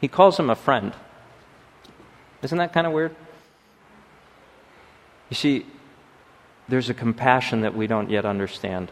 He 0.00 0.06
calls 0.06 0.38
him 0.38 0.48
a 0.48 0.54
friend. 0.54 0.94
Isn't 2.42 2.58
that 2.58 2.72
kind 2.72 2.86
of 2.86 2.92
weird? 2.92 3.14
You 5.28 5.34
see, 5.34 5.66
there's 6.68 6.88
a 6.88 6.94
compassion 6.94 7.62
that 7.62 7.74
we 7.74 7.86
don't 7.86 8.08
yet 8.08 8.24
understand. 8.24 8.90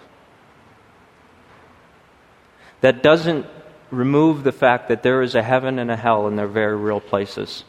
That 2.80 3.02
doesn't 3.02 3.46
remove 3.90 4.44
the 4.44 4.52
fact 4.52 4.88
that 4.88 5.02
there 5.02 5.22
is 5.22 5.34
a 5.34 5.42
heaven 5.42 5.78
and 5.78 5.90
a 5.90 5.96
hell 5.96 6.26
and 6.26 6.38
they're 6.38 6.46
very 6.46 6.76
real 6.76 7.00
places. 7.00 7.64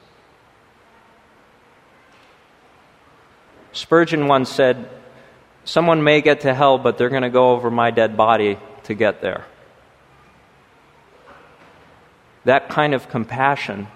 Spurgeon 3.71 4.27
once 4.27 4.49
said, 4.49 4.89
Someone 5.63 6.03
may 6.03 6.21
get 6.21 6.41
to 6.41 6.53
hell, 6.53 6.77
but 6.77 6.97
they're 6.97 7.09
going 7.09 7.21
to 7.21 7.29
go 7.29 7.51
over 7.51 7.69
my 7.69 7.91
dead 7.91 8.17
body 8.17 8.57
to 8.83 8.95
get 8.95 9.21
there. 9.21 9.45
That 12.45 12.69
kind 12.69 12.93
of 12.93 13.09
compassion 13.09 13.87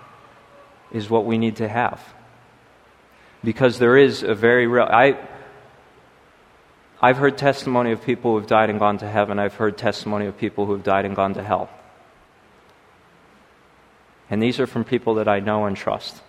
is 0.92 1.10
what 1.10 1.26
we 1.26 1.38
need 1.38 1.56
to 1.56 1.68
have 1.68 2.00
because 3.44 3.80
there 3.80 3.98
is 3.98 4.24
a 4.24 4.36
very 4.36 4.68
real. 4.68 4.84
I, 4.84 5.18
I've 7.04 7.18
heard 7.18 7.38
testimony 7.38 7.92
of 7.92 8.02
people 8.02 8.32
who 8.32 8.38
have 8.38 8.48
died 8.48 8.70
and 8.70 8.80
gone 8.80 8.98
to 9.00 9.10
heaven. 9.10 9.38
I've 9.38 9.56
heard 9.56 9.78
testimony 9.78 10.26
of 10.26 10.38
people 10.38 10.66
who 10.66 10.72
have 10.72 10.84
died 10.84 11.04
and 11.04 11.14
gone 11.14 11.34
to 11.34 11.44
hell. 11.44 11.70
And 14.30 14.42
these 14.42 14.58
are 14.62 14.66
from 14.66 14.86
people 14.86 15.16
that 15.16 15.28
I 15.28 15.42
know 15.42 15.66
and 15.66 15.76
trust. 15.76 16.22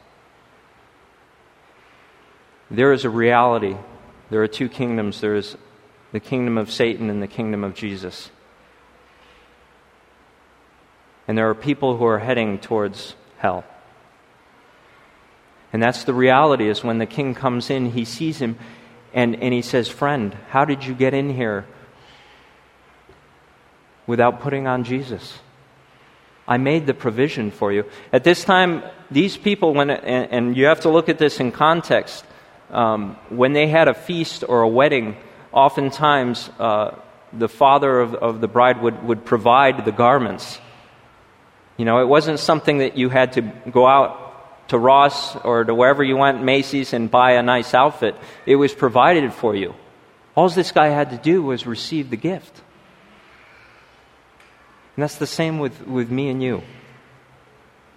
There 2.73 2.93
is 2.93 3.05
a 3.05 3.09
reality. 3.09 3.77
There 4.31 4.43
are 4.43 4.49
two 4.49 4.69
kingdoms 4.69 5.21
there 5.21 5.37
is 5.37 5.57
the 6.11 6.19
kingdom 6.19 6.59
of 6.59 6.73
Satan 6.73 7.09
and 7.09 7.23
the 7.23 7.29
kingdom 7.29 7.63
of 7.63 7.77
Jesus. 7.77 8.33
And 11.29 11.39
there 11.39 11.49
are 11.49 11.55
people 11.55 11.99
who 11.99 12.05
are 12.05 12.19
heading 12.19 12.59
towards 12.59 13.15
hell. 13.39 13.65
And 15.73 15.81
that's 15.81 16.03
the 16.03 16.15
reality 16.15 16.69
is 16.69 16.83
when 16.83 16.99
the 16.99 17.07
king 17.07 17.33
comes 17.33 17.71
in, 17.71 17.93
he 17.93 18.05
sees 18.05 18.39
him 18.39 18.59
and, 19.15 19.41
and 19.41 19.55
he 19.55 19.63
says, 19.63 19.89
Friend, 19.89 20.35
how 20.51 20.65
did 20.65 20.85
you 20.85 20.93
get 20.93 21.15
in 21.15 21.31
here 21.31 21.65
without 24.07 24.41
putting 24.41 24.67
on 24.67 24.85
Jesus? 24.85 25.39
I 26.47 26.59
made 26.59 26.87
the 26.87 26.93
provision 26.93 27.51
for 27.51 27.73
you. 27.73 27.85
At 28.13 28.25
this 28.25 28.45
time, 28.45 28.83
these 29.11 29.37
people, 29.37 29.73
when, 29.73 29.89
and, 29.89 30.31
and 30.31 30.57
you 30.57 30.67
have 30.67 30.81
to 30.81 30.91
look 30.91 31.09
at 31.09 31.17
this 31.17 31.41
in 31.41 31.53
context, 31.53 32.25
um, 32.71 33.17
when 33.31 33.53
they 33.53 33.69
had 33.69 33.89
a 33.89 33.95
feast 33.95 34.45
or 34.47 34.63
a 34.63 34.69
wedding, 34.69 35.17
oftentimes 35.53 36.51
uh, 36.59 36.97
the 37.33 37.49
father 37.49 38.01
of, 38.01 38.15
of 38.15 38.41
the 38.41 38.49
bride 38.49 38.83
would, 38.83 39.03
would 39.05 39.25
provide 39.25 39.85
the 39.85 39.93
garments. 39.93 40.59
You 41.77 41.85
know, 41.85 42.01
it 42.01 42.09
wasn't 42.09 42.41
something 42.41 42.79
that 42.79 42.99
you 42.99 43.09
had 43.09 43.35
to 43.35 43.43
go 43.71 43.87
out 43.87 44.24
to 44.69 44.79
Ross 44.79 45.37
or 45.37 45.65
to 45.65 45.75
wherever 45.75 46.03
you 46.03 46.17
went, 46.17 46.43
Macy's, 46.43 46.93
and 46.93 47.11
buy 47.11 47.33
a 47.33 47.43
nice 47.43 47.75
outfit. 47.75 48.15
It 48.47 48.57
was 48.57 48.73
provided 48.73 49.33
for 49.33 49.55
you. 49.55 49.75
All 50.35 50.49
this 50.49 50.73
guy 50.73 50.89
had 50.89 51.11
to 51.11 51.17
do 51.17 51.43
was 51.43 51.67
receive 51.67 52.11
the 52.11 52.17
gift. 52.17 52.63
And 54.97 55.03
that's 55.03 55.17
the 55.17 55.27
same 55.27 55.59
with, 55.59 55.87
with 55.87 56.11
me 56.11 56.29
and 56.29 56.43
you. 56.43 56.63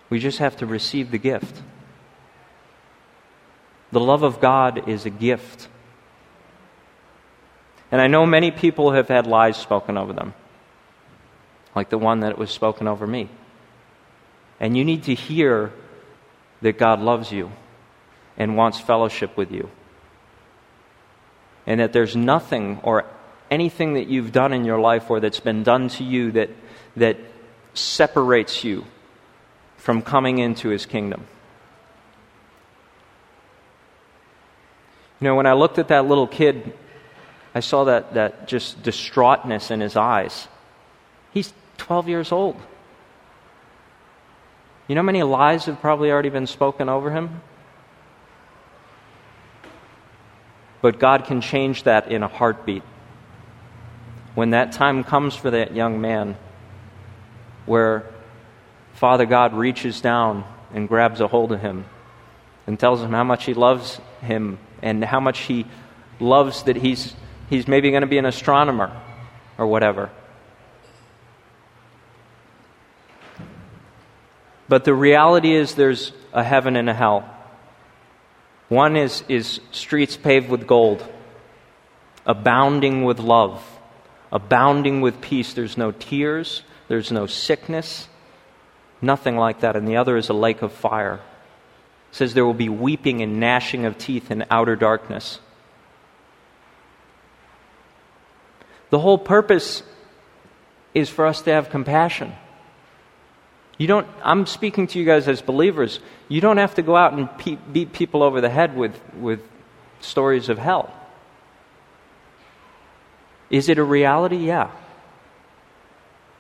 We 0.10 0.20
just 0.20 0.40
have 0.40 0.58
to 0.58 0.66
receive 0.66 1.12
the 1.12 1.18
gift. 1.18 1.62
The 3.92 4.00
love 4.00 4.24
of 4.24 4.40
God 4.40 4.88
is 4.90 5.06
a 5.06 5.10
gift. 5.10 5.68
And 7.92 8.02
I 8.02 8.08
know 8.08 8.26
many 8.26 8.52
people 8.52 8.92
have 8.92 9.08
had 9.08 9.28
lies 9.28 9.58
spoken 9.58 9.98
over 9.98 10.12
them, 10.12 10.34
like 11.76 11.90
the 11.90 11.98
one 11.98 12.20
that 12.22 12.38
was 12.38 12.52
spoken 12.52 12.88
over 12.88 13.08
me. 13.08 13.30
And 14.60 14.76
you 14.76 14.84
need 14.84 15.04
to 15.04 15.14
hear 15.14 15.72
that 16.62 16.78
God 16.78 17.00
loves 17.00 17.32
you 17.32 17.52
and 18.38 18.56
wants 18.56 18.80
fellowship 18.80 19.36
with 19.38 19.52
you. 19.52 19.70
And 21.66 21.80
that 21.80 21.94
there's 21.94 22.16
nothing 22.16 22.80
or 22.84 23.06
anything 23.52 23.94
that 23.94 24.08
you've 24.08 24.32
done 24.32 24.54
in 24.54 24.66
your 24.66 24.80
life 24.80 25.10
or 25.10 25.20
that's 25.20 25.40
been 25.40 25.64
done 25.64 25.90
to 25.90 26.04
you 26.04 26.32
that, 26.32 26.50
that 26.96 27.18
separates 27.74 28.64
you 28.64 28.86
from 29.78 30.02
coming 30.02 30.40
into 30.40 30.70
his 30.70 30.86
kingdom. 30.86 31.26
You 35.20 35.26
know, 35.26 35.36
when 35.36 35.48
I 35.48 35.54
looked 35.54 35.80
at 35.80 35.88
that 35.88 36.06
little 36.06 36.28
kid, 36.28 36.74
I 37.56 37.60
saw 37.60 37.86
that, 37.86 38.14
that 38.14 38.48
just 38.48 38.84
distraughtness 38.84 39.72
in 39.72 39.80
his 39.80 39.96
eyes. 39.96 40.48
He's 41.34 41.54
12 41.78 42.08
years 42.08 42.32
old. 42.32 42.56
You 44.88 44.96
know 44.96 45.02
how 45.02 45.06
many 45.06 45.24
lies 45.24 45.66
have 45.66 45.82
probably 45.82 46.12
already 46.12 46.30
been 46.30 46.48
spoken 46.48 46.88
over 46.88 47.12
him? 47.12 47.42
But 50.82 51.00
God 51.00 51.26
can 51.26 51.42
change 51.42 51.84
that 51.84 52.10
in 52.12 52.24
a 52.24 52.28
heartbeat. 52.28 52.84
When 54.36 54.52
that 54.52 54.72
time 54.72 55.04
comes 55.04 55.36
for 55.36 55.52
that 55.52 55.76
young 55.76 56.00
man, 56.00 56.38
where 57.66 58.06
Father 58.94 59.26
God 59.26 59.54
reaches 59.54 60.00
down 60.00 60.46
and 60.74 60.88
grabs 60.88 61.20
a 61.20 61.28
hold 61.28 61.52
of 61.52 61.60
him 61.60 61.86
and 62.66 62.80
tells 62.80 63.02
him 63.02 63.12
how 63.12 63.24
much 63.24 63.46
he 63.46 63.54
loves 63.54 64.00
him 64.22 64.58
and 64.82 65.04
how 65.04 65.20
much 65.20 65.40
he 65.40 65.66
loves 66.20 66.64
that 66.64 66.78
he's, 66.78 67.14
he's 67.50 67.68
maybe 67.68 67.90
going 67.90 68.02
to 68.02 68.08
be 68.08 68.18
an 68.18 68.26
astronomer 68.26 68.96
or 69.58 69.68
whatever. 69.68 70.10
But 74.70 74.84
the 74.84 74.94
reality 74.94 75.54
is 75.54 75.76
there's 75.76 76.12
a 76.34 76.44
heaven 76.44 76.76
and 76.76 76.90
a 76.90 76.94
hell. 76.94 77.30
One 78.70 78.98
is, 78.98 79.24
is 79.30 79.62
streets 79.72 80.18
paved 80.18 80.50
with 80.50 80.68
gold, 80.68 81.08
abounding 82.26 83.06
with 83.06 83.20
love, 83.20 83.64
abounding 84.32 85.00
with 85.00 85.22
peace. 85.22 85.54
There's 85.54 85.78
no 85.78 85.92
tears, 85.92 86.64
there's 86.90 87.12
no 87.12 87.28
sickness, 87.28 88.10
nothing 89.02 89.38
like 89.38 89.62
that. 89.62 89.78
And 89.78 89.88
the 89.88 89.98
other 89.98 90.18
is 90.18 90.28
a 90.28 90.34
lake 90.34 90.62
of 90.62 90.74
fire. 90.74 91.22
It 92.12 92.16
says 92.16 92.34
there 92.34 92.46
will 92.46 92.54
be 92.54 92.70
weeping 92.70 93.22
and 93.22 93.40
gnashing 93.40 93.86
of 93.86 93.98
teeth 93.98 94.32
in 94.32 94.46
outer 94.50 94.76
darkness. 94.76 95.40
The 98.90 99.00
whole 99.00 99.18
purpose 99.18 99.84
is 100.94 101.10
for 101.10 101.26
us 101.26 101.42
to 101.44 101.52
have 101.52 101.70
compassion. 101.70 102.34
You 103.78 103.88
don't, 103.88 104.08
I'm 104.24 104.46
speaking 104.46 104.88
to 104.88 105.00
you 105.00 105.06
guys 105.06 105.28
as 105.28 105.42
believers. 105.42 106.00
You 106.28 106.42
don't 106.42 106.58
have 106.58 106.76
to 106.76 106.82
go 106.82 106.96
out 106.96 107.14
and 107.14 107.30
pe- 107.38 107.58
beat 107.72 107.94
people 107.94 108.24
over 108.24 108.42
the 108.42 108.50
head 108.50 108.76
with, 108.76 109.00
with 109.16 109.42
stories 110.00 110.50
of 110.50 110.58
hell. 110.58 110.92
Is 113.50 113.70
it 113.70 113.78
a 113.78 113.84
reality? 113.84 114.38
Yeah. 114.38 114.72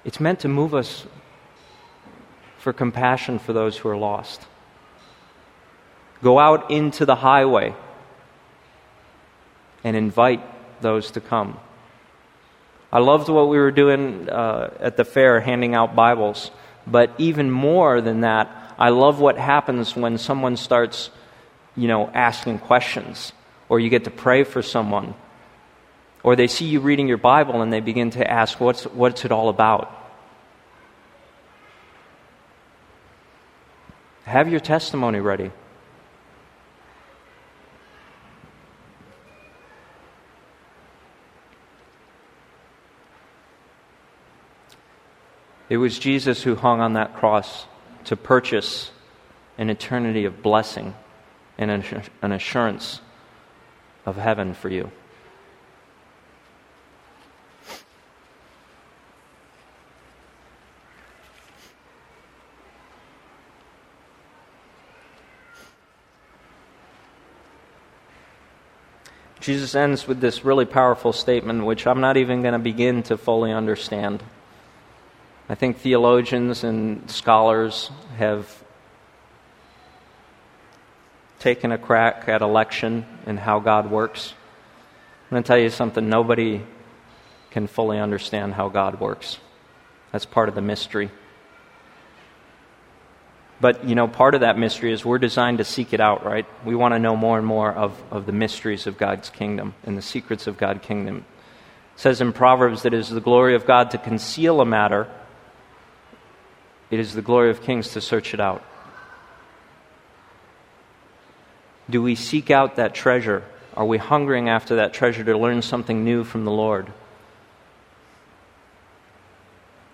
It's 0.03 0.19
meant 0.19 0.39
to 0.41 0.47
move 0.47 0.73
us 0.73 1.05
for 2.57 2.73
compassion 2.73 3.39
for 3.39 3.53
those 3.53 3.77
who 3.77 3.89
are 3.89 3.97
lost. 3.97 4.45
Go 6.23 6.39
out 6.39 6.71
into 6.71 7.05
the 7.05 7.15
highway 7.15 7.75
and 9.83 9.95
invite 9.95 10.41
those 10.81 11.11
to 11.11 11.21
come. 11.21 11.59
I 12.91 12.99
loved 12.99 13.29
what 13.29 13.49
we 13.49 13.57
were 13.57 13.71
doing 13.71 14.29
uh, 14.29 14.73
at 14.79 14.97
the 14.97 15.05
fair, 15.05 15.39
handing 15.39 15.75
out 15.75 15.95
Bibles. 15.95 16.51
But 16.87 17.11
even 17.17 17.51
more 17.51 18.01
than 18.01 18.21
that, 18.21 18.49
I 18.79 18.89
love 18.89 19.19
what 19.19 19.37
happens 19.37 19.95
when 19.95 20.17
someone 20.17 20.55
starts, 20.55 21.09
you 21.75 21.87
know, 21.87 22.09
asking 22.13 22.59
questions, 22.59 23.33
or 23.69 23.79
you 23.79 23.89
get 23.89 24.05
to 24.05 24.11
pray 24.11 24.43
for 24.43 24.61
someone, 24.61 25.13
or 26.23 26.35
they 26.35 26.47
see 26.47 26.65
you 26.65 26.79
reading 26.79 27.07
your 27.07 27.17
Bible 27.17 27.61
and 27.61 27.71
they 27.71 27.81
begin 27.81 28.11
to 28.11 28.29
ask, 28.29 28.59
what's, 28.59 28.85
what's 28.85 29.25
it 29.25 29.31
all 29.31 29.49
about? 29.49 29.93
Have 34.23 34.49
your 34.49 34.59
testimony 34.59 35.19
ready. 35.19 35.51
It 45.69 45.77
was 45.77 45.99
Jesus 45.99 46.43
who 46.43 46.55
hung 46.55 46.79
on 46.79 46.93
that 46.93 47.15
cross 47.15 47.65
to 48.05 48.15
purchase 48.15 48.91
an 49.57 49.69
eternity 49.69 50.23
of 50.23 50.41
blessing 50.41 50.95
and 51.57 51.69
an 52.21 52.31
assurance 52.31 53.01
of 54.05 54.15
heaven 54.15 54.53
for 54.53 54.69
you. 54.69 54.91
Jesus 69.41 69.75
ends 69.75 70.07
with 70.07 70.19
this 70.19 70.43
really 70.43 70.65
powerful 70.65 71.13
statement, 71.13 71.65
which 71.65 71.87
I'm 71.87 72.01
not 72.01 72.17
even 72.17 72.41
going 72.41 72.53
to 72.53 72.59
begin 72.59 73.03
to 73.03 73.17
fully 73.17 73.51
understand. 73.51 74.21
I 75.49 75.55
think 75.55 75.77
theologians 75.77 76.65
and 76.65 77.09
scholars 77.09 77.89
have 78.17 78.63
taken 81.39 81.71
a 81.71 81.77
crack 81.77 82.27
at 82.27 82.41
election 82.41 83.05
and 83.25 83.39
how 83.39 83.59
God 83.59 83.89
works. 83.89 84.33
I'm 85.25 85.29
going 85.35 85.43
to 85.43 85.47
tell 85.47 85.57
you 85.57 85.69
something 85.69 86.09
nobody 86.09 86.61
can 87.51 87.67
fully 87.67 87.97
understand 87.97 88.55
how 88.55 88.67
God 88.67 88.99
works. 88.99 89.37
That's 90.11 90.25
part 90.25 90.49
of 90.49 90.55
the 90.55 90.61
mystery. 90.61 91.11
But, 93.61 93.85
you 93.85 93.95
know, 93.95 94.07
part 94.09 94.35
of 94.35 94.41
that 94.41 94.57
mystery 94.57 94.91
is 94.91 95.05
we're 95.05 95.17
designed 95.17 95.59
to 95.59 95.63
seek 95.63 95.93
it 95.93 96.01
out, 96.01 96.25
right? 96.25 96.45
We 96.65 96.75
want 96.75 96.93
to 96.93 96.99
know 96.99 97.15
more 97.15 97.37
and 97.37 97.47
more 97.47 97.71
of, 97.71 97.97
of 98.11 98.25
the 98.25 98.33
mysteries 98.33 98.85
of 98.85 98.97
God's 98.97 99.29
kingdom 99.29 99.75
and 99.83 99.97
the 99.97 100.01
secrets 100.01 100.45
of 100.45 100.57
God's 100.57 100.85
kingdom. 100.85 101.25
It 101.95 102.01
says 102.01 102.19
in 102.19 102.33
Proverbs 102.33 102.83
that 102.83 102.93
it 102.93 102.99
is 102.99 103.09
the 103.09 103.21
glory 103.21 103.55
of 103.55 103.65
God 103.65 103.91
to 103.91 103.97
conceal 103.97 104.59
a 104.59 104.65
matter 104.65 105.07
it 106.89 106.99
is 106.99 107.13
the 107.13 107.21
glory 107.21 107.49
of 107.49 107.61
kings 107.61 107.89
to 107.89 108.01
search 108.01 108.33
it 108.33 108.39
out. 108.39 108.63
Do 111.89 112.01
we 112.01 112.15
seek 112.15 112.51
out 112.51 112.75
that 112.75 112.93
treasure? 112.93 113.43
Are 113.75 113.85
we 113.85 113.97
hungering 113.97 114.49
after 114.49 114.77
that 114.77 114.93
treasure 114.93 115.23
to 115.23 115.37
learn 115.37 115.61
something 115.61 116.03
new 116.03 116.23
from 116.23 116.45
the 116.45 116.51
Lord? 116.51 116.91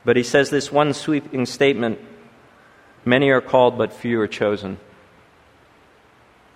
But 0.06 0.17
he 0.17 0.23
says 0.23 0.49
this 0.49 0.71
one 0.71 0.93
sweeping 0.93 1.45
statement 1.45 1.99
Many 3.06 3.29
are 3.32 3.41
called, 3.41 3.77
but 3.77 3.91
few 3.91 4.19
are 4.21 4.27
chosen. 4.27 4.77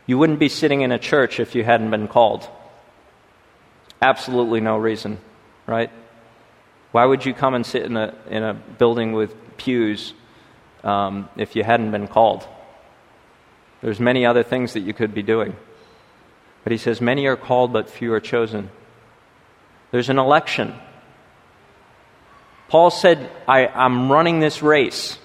You 0.06 0.17
wouldn't 0.17 0.39
be 0.39 0.47
sitting 0.47 0.82
in 0.82 0.93
a 0.93 1.00
church 1.00 1.41
if 1.41 1.56
you 1.56 1.63
hadn't 1.65 1.91
been 1.91 2.08
called. 2.08 2.47
Absolutely 4.02 4.62
no 4.62 4.78
reason, 4.78 5.17
right? 5.65 5.91
Why 6.93 7.04
would 7.04 7.26
you 7.26 7.34
come 7.34 7.54
and 7.54 7.65
sit 7.65 7.84
in 7.84 7.97
a, 7.97 8.15
in 8.30 8.43
a 8.43 8.54
building 8.54 9.12
with 9.12 9.36
pews 9.58 10.13
um, 10.88 11.28
if 11.36 11.56
you 11.56 11.63
hadn't 11.63 11.91
been 11.91 12.08
called. 12.08 12.47
There's 13.82 14.00
many 14.00 14.26
other 14.26 14.41
things 14.41 14.73
that 14.73 14.80
you 14.80 14.93
could 14.93 15.13
be 15.13 15.21
doing. 15.21 15.56
But 16.63 16.71
he 16.71 16.78
says, 16.78 17.02
Many 17.02 17.28
are 17.28 17.36
called, 17.36 17.73
but 17.73 17.89
few 17.89 18.13
are 18.13 18.21
chosen. 18.21 18.69
There's 19.91 20.10
an 20.10 20.17
election. 20.17 20.73
Paul 22.69 22.89
said, 22.89 23.30
I, 23.47 23.67
I'm 23.67 24.12
running 24.12 24.39
this 24.39 24.62
race. 24.62 25.17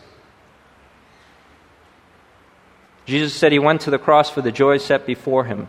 Jesus 3.07 3.35
said 3.35 3.51
he 3.51 3.59
went 3.59 3.83
to 3.83 3.91
the 3.91 3.99
cross 3.99 4.31
for 4.31 4.43
the 4.43 4.53
joy 4.53 4.79
set 4.79 5.07
before 5.07 5.45
him. 5.45 5.69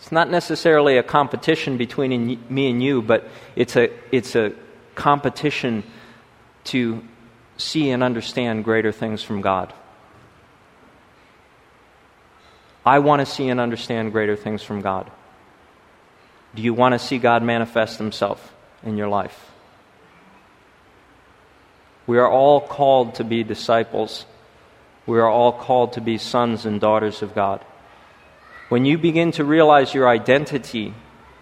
It's 0.00 0.12
not 0.12 0.30
necessarily 0.30 0.96
a 0.96 1.02
competition 1.02 1.76
between 1.76 2.42
me 2.48 2.70
and 2.70 2.82
you, 2.82 3.02
but 3.02 3.28
it's 3.54 3.76
a, 3.76 3.90
it's 4.10 4.34
a 4.34 4.54
competition 4.98 5.84
to 6.64 7.02
see 7.56 7.90
and 7.90 8.02
understand 8.02 8.64
greater 8.64 8.92
things 8.92 9.22
from 9.22 9.40
God. 9.40 9.72
I 12.84 12.98
want 12.98 13.20
to 13.20 13.26
see 13.26 13.48
and 13.48 13.60
understand 13.60 14.12
greater 14.12 14.36
things 14.36 14.62
from 14.62 14.80
God. 14.80 15.10
Do 16.54 16.62
you 16.62 16.74
want 16.74 16.94
to 16.94 16.98
see 16.98 17.18
God 17.18 17.42
manifest 17.42 17.98
Himself 17.98 18.52
in 18.82 18.96
your 18.96 19.08
life? 19.08 19.50
We 22.06 22.18
are 22.18 22.28
all 22.28 22.60
called 22.60 23.16
to 23.16 23.24
be 23.24 23.44
disciples. 23.44 24.24
We 25.06 25.18
are 25.18 25.28
all 25.28 25.52
called 25.52 25.92
to 25.92 26.00
be 26.00 26.18
sons 26.18 26.66
and 26.66 26.80
daughters 26.80 27.22
of 27.22 27.34
God. 27.34 27.64
When 28.68 28.84
you 28.84 28.98
begin 28.98 29.30
to 29.32 29.44
realize 29.44 29.94
your 29.94 30.08
identity 30.08 30.94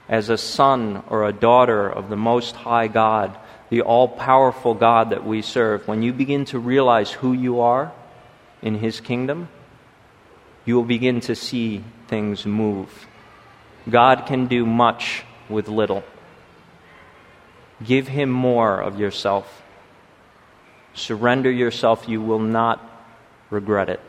as 0.09 0.29
a 0.29 0.37
son 0.37 1.03
or 1.09 1.25
a 1.25 1.33
daughter 1.33 1.88
of 1.88 2.11
the 2.11 2.16
Most 2.16 2.55
High 2.55 2.88
God, 2.88 3.37
the 3.68 3.83
all 3.83 4.09
powerful 4.09 4.74
God 4.74 5.11
that 5.11 5.26
we 5.26 5.42
serve, 5.42 5.88
when 5.88 6.02
you 6.02 6.12
begin 6.12 6.44
to 6.46 6.59
realize 6.59 7.11
who 7.11 7.33
you 7.33 7.61
are 7.61 7.92
in 8.62 8.76
His 8.76 9.00
kingdom, 9.00 9.48
you 10.64 10.76
will 10.76 10.85
begin 10.85 11.20
to 11.22 11.35
see 11.35 11.85
things 12.09 12.46
move. 12.46 13.07
God 13.88 14.26
can 14.26 14.46
do 14.46 14.66
much 14.66 15.24
with 15.48 15.68
little. 15.68 16.05
Give 17.85 18.09
Him 18.09 18.31
more 18.31 18.81
of 18.81 18.98
yourself. 18.98 19.62
Surrender 20.94 21.50
yourself, 21.50 22.09
you 22.09 22.20
will 22.22 22.38
not 22.38 22.81
regret 23.50 23.88
it. 23.88 24.00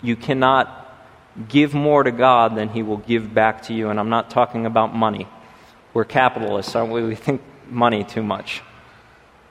You 0.00 0.16
cannot 0.16 0.78
give 1.48 1.74
more 1.74 2.02
to 2.02 2.10
God 2.10 2.56
than 2.56 2.68
He 2.70 2.82
will 2.82 2.98
give 2.98 3.32
back 3.32 3.62
to 3.64 3.74
you. 3.74 3.88
And 3.88 3.98
I'm 3.98 4.10
not 4.10 4.30
talking 4.30 4.66
about 4.66 4.94
money. 4.94 5.28
We're 5.94 6.04
capitalists, 6.04 6.74
aren't 6.74 6.92
we? 6.92 7.02
We 7.02 7.14
think 7.14 7.40
money 7.72 8.04
too 8.04 8.22
much. 8.22 8.62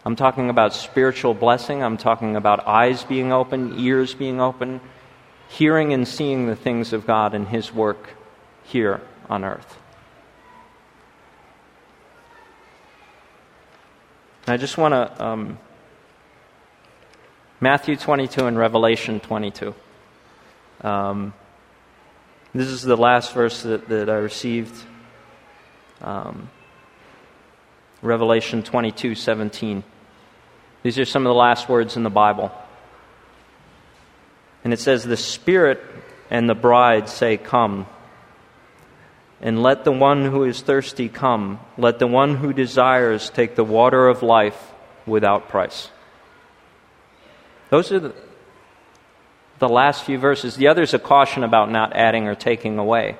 I'm 0.05 0.15
talking 0.15 0.49
about 0.49 0.73
spiritual 0.73 1.33
blessing. 1.33 1.83
I'm 1.83 1.97
talking 1.97 2.35
about 2.35 2.67
eyes 2.67 3.03
being 3.03 3.31
open, 3.31 3.79
ears 3.79 4.13
being 4.13 4.39
open, 4.39 4.81
hearing 5.49 5.93
and 5.93 6.07
seeing 6.07 6.47
the 6.47 6.55
things 6.55 6.93
of 6.93 7.05
God 7.05 7.33
and 7.33 7.47
His 7.47 7.73
work 7.73 8.11
here 8.63 9.01
on 9.29 9.43
earth. 9.43 9.77
I 14.47 14.57
just 14.57 14.77
want 14.77 14.93
to. 14.93 15.23
Um, 15.23 15.59
Matthew 17.63 17.95
22 17.95 18.47
and 18.47 18.57
Revelation 18.57 19.19
22. 19.19 19.75
Um, 20.81 21.31
this 22.55 22.67
is 22.67 22.81
the 22.81 22.97
last 22.97 23.33
verse 23.33 23.61
that, 23.61 23.87
that 23.89 24.09
I 24.09 24.15
received. 24.15 24.73
Um, 26.01 26.49
Revelation 28.01 28.63
22 28.63 29.15
17. 29.15 29.83
These 30.83 30.97
are 30.97 31.05
some 31.05 31.25
of 31.25 31.29
the 31.29 31.35
last 31.35 31.69
words 31.69 31.95
in 31.95 32.03
the 32.03 32.09
Bible. 32.09 32.51
And 34.63 34.73
it 34.73 34.79
says, 34.79 35.03
The 35.03 35.17
Spirit 35.17 35.81
and 36.29 36.49
the 36.49 36.55
bride 36.55 37.09
say, 37.09 37.37
Come. 37.37 37.85
And 39.41 39.63
let 39.63 39.83
the 39.83 39.91
one 39.91 40.25
who 40.25 40.43
is 40.43 40.61
thirsty 40.61 41.09
come. 41.09 41.59
Let 41.77 41.99
the 41.99 42.07
one 42.07 42.35
who 42.35 42.53
desires 42.53 43.29
take 43.29 43.55
the 43.55 43.63
water 43.63 44.07
of 44.07 44.21
life 44.21 44.71
without 45.05 45.49
price. 45.49 45.89
Those 47.69 47.91
are 47.91 47.99
the, 47.99 48.15
the 49.57 49.69
last 49.69 50.03
few 50.03 50.19
verses. 50.19 50.55
The 50.55 50.67
other's 50.67 50.93
a 50.93 50.99
caution 50.99 51.43
about 51.43 51.71
not 51.71 51.95
adding 51.95 52.27
or 52.27 52.35
taking 52.35 52.77
away. 52.77 53.17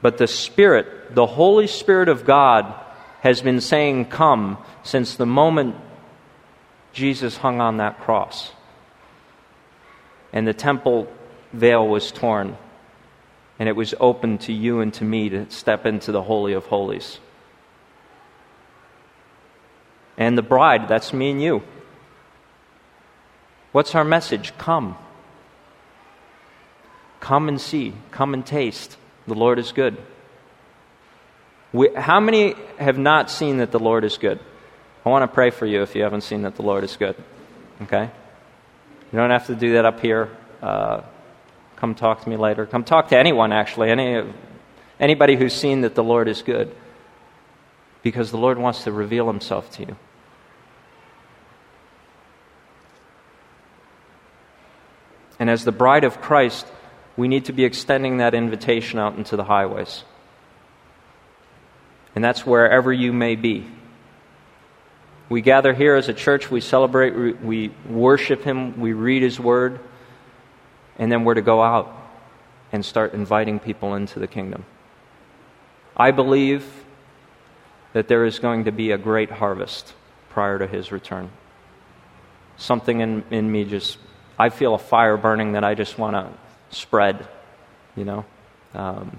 But 0.00 0.18
the 0.18 0.26
Spirit, 0.26 1.14
the 1.14 1.26
Holy 1.26 1.68
Spirit 1.68 2.08
of 2.08 2.24
God, 2.24 2.74
has 3.22 3.40
been 3.40 3.60
saying, 3.60 4.06
Come, 4.06 4.58
since 4.82 5.16
the 5.16 5.26
moment 5.26 5.74
Jesus 6.92 7.38
hung 7.38 7.60
on 7.60 7.78
that 7.78 8.00
cross 8.00 8.52
and 10.32 10.46
the 10.46 10.54
temple 10.54 11.10
veil 11.52 11.86
was 11.86 12.10
torn. 12.12 12.56
and 13.58 13.68
it 13.68 13.76
was 13.76 13.94
open 14.00 14.38
to 14.38 14.52
you 14.52 14.80
and 14.80 14.92
to 14.94 15.04
me 15.04 15.28
to 15.28 15.48
step 15.50 15.86
into 15.86 16.10
the 16.10 16.22
Holy 16.22 16.52
of 16.52 16.66
Holies. 16.66 17.20
And 20.16 20.36
the 20.36 20.42
bride, 20.42 20.88
that's 20.88 21.12
me 21.12 21.30
and 21.30 21.40
you. 21.40 21.62
What's 23.70 23.94
our 23.94 24.04
message? 24.04 24.52
Come. 24.58 24.96
Come 27.20 27.48
and 27.48 27.60
see. 27.60 27.94
Come 28.10 28.34
and 28.34 28.44
taste. 28.44 28.96
The 29.28 29.34
Lord 29.34 29.60
is 29.60 29.70
good. 29.70 29.96
We, 31.72 31.88
how 31.94 32.20
many 32.20 32.54
have 32.78 32.98
not 32.98 33.30
seen 33.30 33.58
that 33.58 33.70
the 33.70 33.78
Lord 33.78 34.04
is 34.04 34.18
good? 34.18 34.38
I 35.04 35.08
want 35.08 35.22
to 35.22 35.34
pray 35.34 35.50
for 35.50 35.66
you 35.66 35.82
if 35.82 35.94
you 35.94 36.02
haven't 36.02 36.20
seen 36.20 36.42
that 36.42 36.56
the 36.56 36.62
Lord 36.62 36.84
is 36.84 36.96
good. 36.96 37.16
Okay? 37.82 38.10
You 39.12 39.18
don't 39.18 39.30
have 39.30 39.46
to 39.46 39.54
do 39.54 39.72
that 39.74 39.84
up 39.84 40.00
here. 40.00 40.30
Uh, 40.60 41.02
come 41.76 41.94
talk 41.94 42.22
to 42.22 42.28
me 42.28 42.36
later. 42.36 42.66
Come 42.66 42.84
talk 42.84 43.08
to 43.08 43.18
anyone, 43.18 43.52
actually. 43.52 43.90
Any, 43.90 44.22
anybody 45.00 45.36
who's 45.36 45.54
seen 45.54 45.80
that 45.80 45.94
the 45.94 46.04
Lord 46.04 46.28
is 46.28 46.42
good. 46.42 46.74
Because 48.02 48.30
the 48.30 48.36
Lord 48.36 48.58
wants 48.58 48.84
to 48.84 48.92
reveal 48.92 49.26
himself 49.26 49.70
to 49.72 49.86
you. 49.86 49.96
And 55.38 55.50
as 55.50 55.64
the 55.64 55.72
bride 55.72 56.04
of 56.04 56.20
Christ, 56.20 56.66
we 57.16 57.26
need 57.26 57.46
to 57.46 57.52
be 57.52 57.64
extending 57.64 58.18
that 58.18 58.34
invitation 58.34 58.98
out 58.98 59.16
into 59.16 59.36
the 59.36 59.44
highways. 59.44 60.04
And 62.14 62.22
that's 62.22 62.46
wherever 62.46 62.92
you 62.92 63.12
may 63.12 63.36
be. 63.36 63.66
We 65.28 65.40
gather 65.40 65.72
here 65.72 65.94
as 65.94 66.08
a 66.08 66.14
church, 66.14 66.50
we 66.50 66.60
celebrate, 66.60 67.40
we 67.40 67.72
worship 67.88 68.42
Him, 68.42 68.78
we 68.78 68.92
read 68.92 69.22
His 69.22 69.40
Word, 69.40 69.80
and 70.98 71.10
then 71.10 71.24
we're 71.24 71.34
to 71.34 71.42
go 71.42 71.62
out 71.62 71.96
and 72.70 72.84
start 72.84 73.14
inviting 73.14 73.58
people 73.58 73.94
into 73.94 74.18
the 74.18 74.26
kingdom. 74.26 74.66
I 75.96 76.10
believe 76.10 76.84
that 77.94 78.08
there 78.08 78.26
is 78.26 78.38
going 78.38 78.64
to 78.64 78.72
be 78.72 78.90
a 78.90 78.98
great 78.98 79.30
harvest 79.30 79.94
prior 80.30 80.58
to 80.58 80.66
His 80.66 80.92
return. 80.92 81.30
Something 82.56 83.00
in, 83.00 83.24
in 83.30 83.50
me 83.50 83.64
just, 83.64 83.98
I 84.38 84.50
feel 84.50 84.74
a 84.74 84.78
fire 84.78 85.16
burning 85.16 85.52
that 85.52 85.64
I 85.64 85.74
just 85.74 85.98
want 85.98 86.14
to 86.14 86.76
spread, 86.76 87.26
you 87.96 88.04
know. 88.04 88.24
Um, 88.74 89.18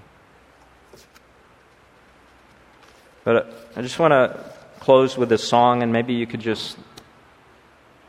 but 3.24 3.72
I 3.76 3.82
just 3.82 4.00
want 4.00 4.12
to 4.12 4.54
close 4.80 5.18
with 5.18 5.32
a 5.32 5.38
song, 5.38 5.84
and 5.84 5.92
maybe 5.94 6.14
you 6.14 6.28
could 6.28 6.42
just 6.42 6.78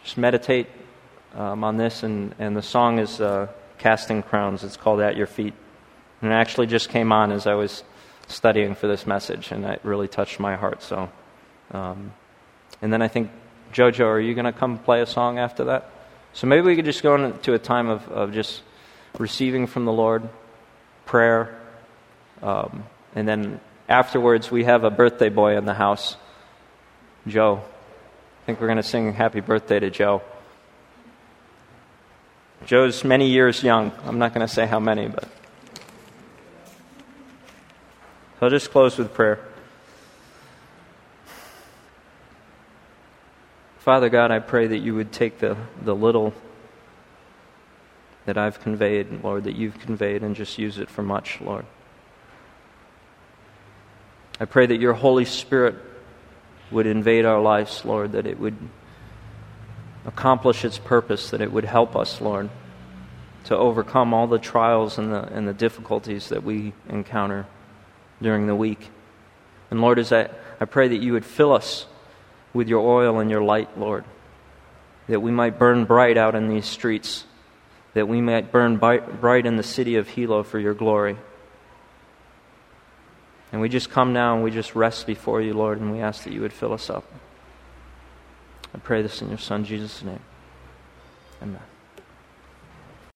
just 0.03 0.19
meditate 0.19 0.67
um, 1.35 1.65
on 1.65 1.77
this. 1.77 2.03
And, 2.03 2.35
and 2.39 2.57
the 2.57 2.63
song 2.63 2.99
is 2.99 3.21
uh, 3.21 3.49
"Casting 3.79 4.23
Crowns." 4.23 4.65
It's 4.65 4.77
called 4.77 5.01
"At 5.01 5.17
Your 5.17 5.27
Feet," 5.27 5.55
and 6.21 6.33
it 6.33 6.35
actually 6.35 6.67
just 6.67 6.89
came 6.89 7.13
on 7.13 7.33
as 7.33 7.47
I 7.47 7.55
was 7.55 7.85
studying 8.27 8.75
for 8.75 8.87
this 8.87 9.07
message, 9.07 9.53
and 9.53 9.65
it 9.65 9.81
really 9.83 10.09
touched 10.09 10.41
my 10.41 10.57
heart. 10.57 10.83
So, 10.83 11.11
um, 11.71 12.13
and 12.83 12.93
then 12.93 13.03
I 13.03 13.09
think 13.09 13.31
Jojo, 13.73 14.07
are 14.07 14.21
you 14.21 14.35
going 14.35 14.47
to 14.47 14.53
come 14.53 14.79
play 14.79 15.01
a 15.01 15.07
song 15.07 15.39
after 15.39 15.65
that? 15.65 15.91
So 16.33 16.47
maybe 16.47 16.67
we 16.67 16.77
could 16.77 16.85
just 16.85 17.03
go 17.03 17.15
into 17.17 17.55
a 17.55 17.59
time 17.59 17.89
of, 17.89 18.09
of 18.09 18.33
just 18.33 18.63
receiving 19.19 19.67
from 19.67 19.85
the 19.85 19.93
Lord, 19.93 20.29
prayer, 21.07 21.61
um, 22.43 22.85
and 23.15 23.27
then 23.27 23.61
afterwards 23.89 24.51
we 24.51 24.65
have 24.65 24.85
a 24.85 24.91
birthday 24.91 25.29
boy 25.29 25.57
in 25.57 25.65
the 25.65 25.75
house. 25.75 26.17
Joe. 27.27 27.63
I 27.63 28.47
think 28.47 28.61
we're 28.61 28.67
going 28.67 28.77
to 28.77 28.83
sing 28.83 29.13
happy 29.15 29.41
birthday 29.41 29.81
to 29.81 29.91
Joe. 29.91 30.23
Joe's 32.67 33.05
many 33.05 33.29
years 33.29 33.63
young. 33.63 33.93
I'm 34.05 34.19
not 34.19 34.35
going 34.35 34.47
to 34.47 34.53
say 34.53 34.67
how 34.67 34.81
many, 34.81 35.09
but. 35.09 35.29
I'll 38.41 38.51
just 38.51 38.71
close 38.71 38.99
with 38.99 39.15
prayer. 39.15 39.41
Father 43.79 44.09
God, 44.09 44.31
I 44.31 44.39
pray 44.39 44.67
that 44.67 44.79
you 44.79 44.95
would 44.95 45.13
take 45.13 45.39
the, 45.39 45.57
the 45.83 45.95
little 45.95 46.35
that 48.27 48.39
I've 48.39 48.61
conveyed, 48.61 49.23
Lord, 49.23 49.45
that 49.45 49.57
you've 49.57 49.79
conveyed, 49.79 50.23
and 50.23 50.35
just 50.35 50.59
use 50.59 50.79
it 50.79 50.91
for 50.91 51.03
much, 51.03 51.41
Lord. 51.41 51.67
I 54.41 54.47
pray 54.47 54.67
that 54.67 54.81
your 54.81 54.95
Holy 54.95 55.25
Spirit 55.25 55.77
would 56.71 56.87
invade 56.87 57.25
our 57.25 57.41
lives, 57.41 57.85
Lord, 57.85 58.13
that 58.13 58.27
it 58.27 58.39
would 58.39 58.57
accomplish 60.07 60.65
its 60.65 60.79
purpose, 60.79 61.31
that 61.31 61.41
it 61.41 61.53
would 61.53 61.65
help 61.65 61.95
us, 61.95 62.21
Lord, 62.21 62.51
to 63.45 63.57
overcome 63.57 64.13
all 64.13 64.27
the 64.27 64.39
trials 64.39 64.99
and 64.99 65.13
the, 65.13 65.23
and 65.23 65.47
the 65.47 65.55
difficulties 65.55 66.31
that 66.31 66.43
we 66.43 66.73
encounter 66.89 67.47
during 68.21 68.47
the 68.47 68.57
week. 68.57 68.91
And 69.71 69.81
Lord, 69.81 69.99
as 69.99 70.13
I, 70.13 70.31
I 70.61 70.65
pray 70.65 70.89
that 70.89 71.03
you 71.03 71.13
would 71.13 71.25
fill 71.25 71.53
us 71.53 71.87
with 72.53 72.69
your 72.69 72.81
oil 72.81 73.21
and 73.21 73.31
your 73.31 73.43
light, 73.43 73.79
Lord, 73.79 74.05
that 75.09 75.21
we 75.21 75.31
might 75.31 75.59
burn 75.59 75.85
bright 75.85 76.17
out 76.17 76.35
in 76.35 76.49
these 76.49 76.67
streets, 76.67 77.25
that 77.93 78.09
we 78.09 78.21
might 78.21 78.51
burn 78.51 78.79
bright 78.79 79.47
in 79.47 79.57
the 79.57 79.63
city 79.63 79.97
of 79.97 80.09
Hilo 80.09 80.43
for 80.43 80.59
your 80.59 80.75
glory. 80.75 81.17
And 83.55 83.61
we 83.61 83.69
just 83.69 83.89
come 83.89 84.13
now 84.13 84.35
and 84.35 84.43
we 84.43 84.51
just 84.51 84.75
rest 84.75 85.07
before 85.07 85.41
you, 85.41 85.55
Lord, 85.55 85.81
and 85.81 85.93
we 85.93 86.01
ask 86.01 86.25
that 86.25 86.33
you 86.33 86.41
would 86.41 86.53
fill 86.53 86.73
us 86.73 86.91
up. 86.91 87.05
I 88.75 88.79
pray 88.79 89.01
this 89.01 89.23
in 89.23 89.29
your 89.29 89.39
Son, 89.39 89.65
Jesus' 89.65 90.03
name. 90.03 90.19
Amen. 91.41 91.63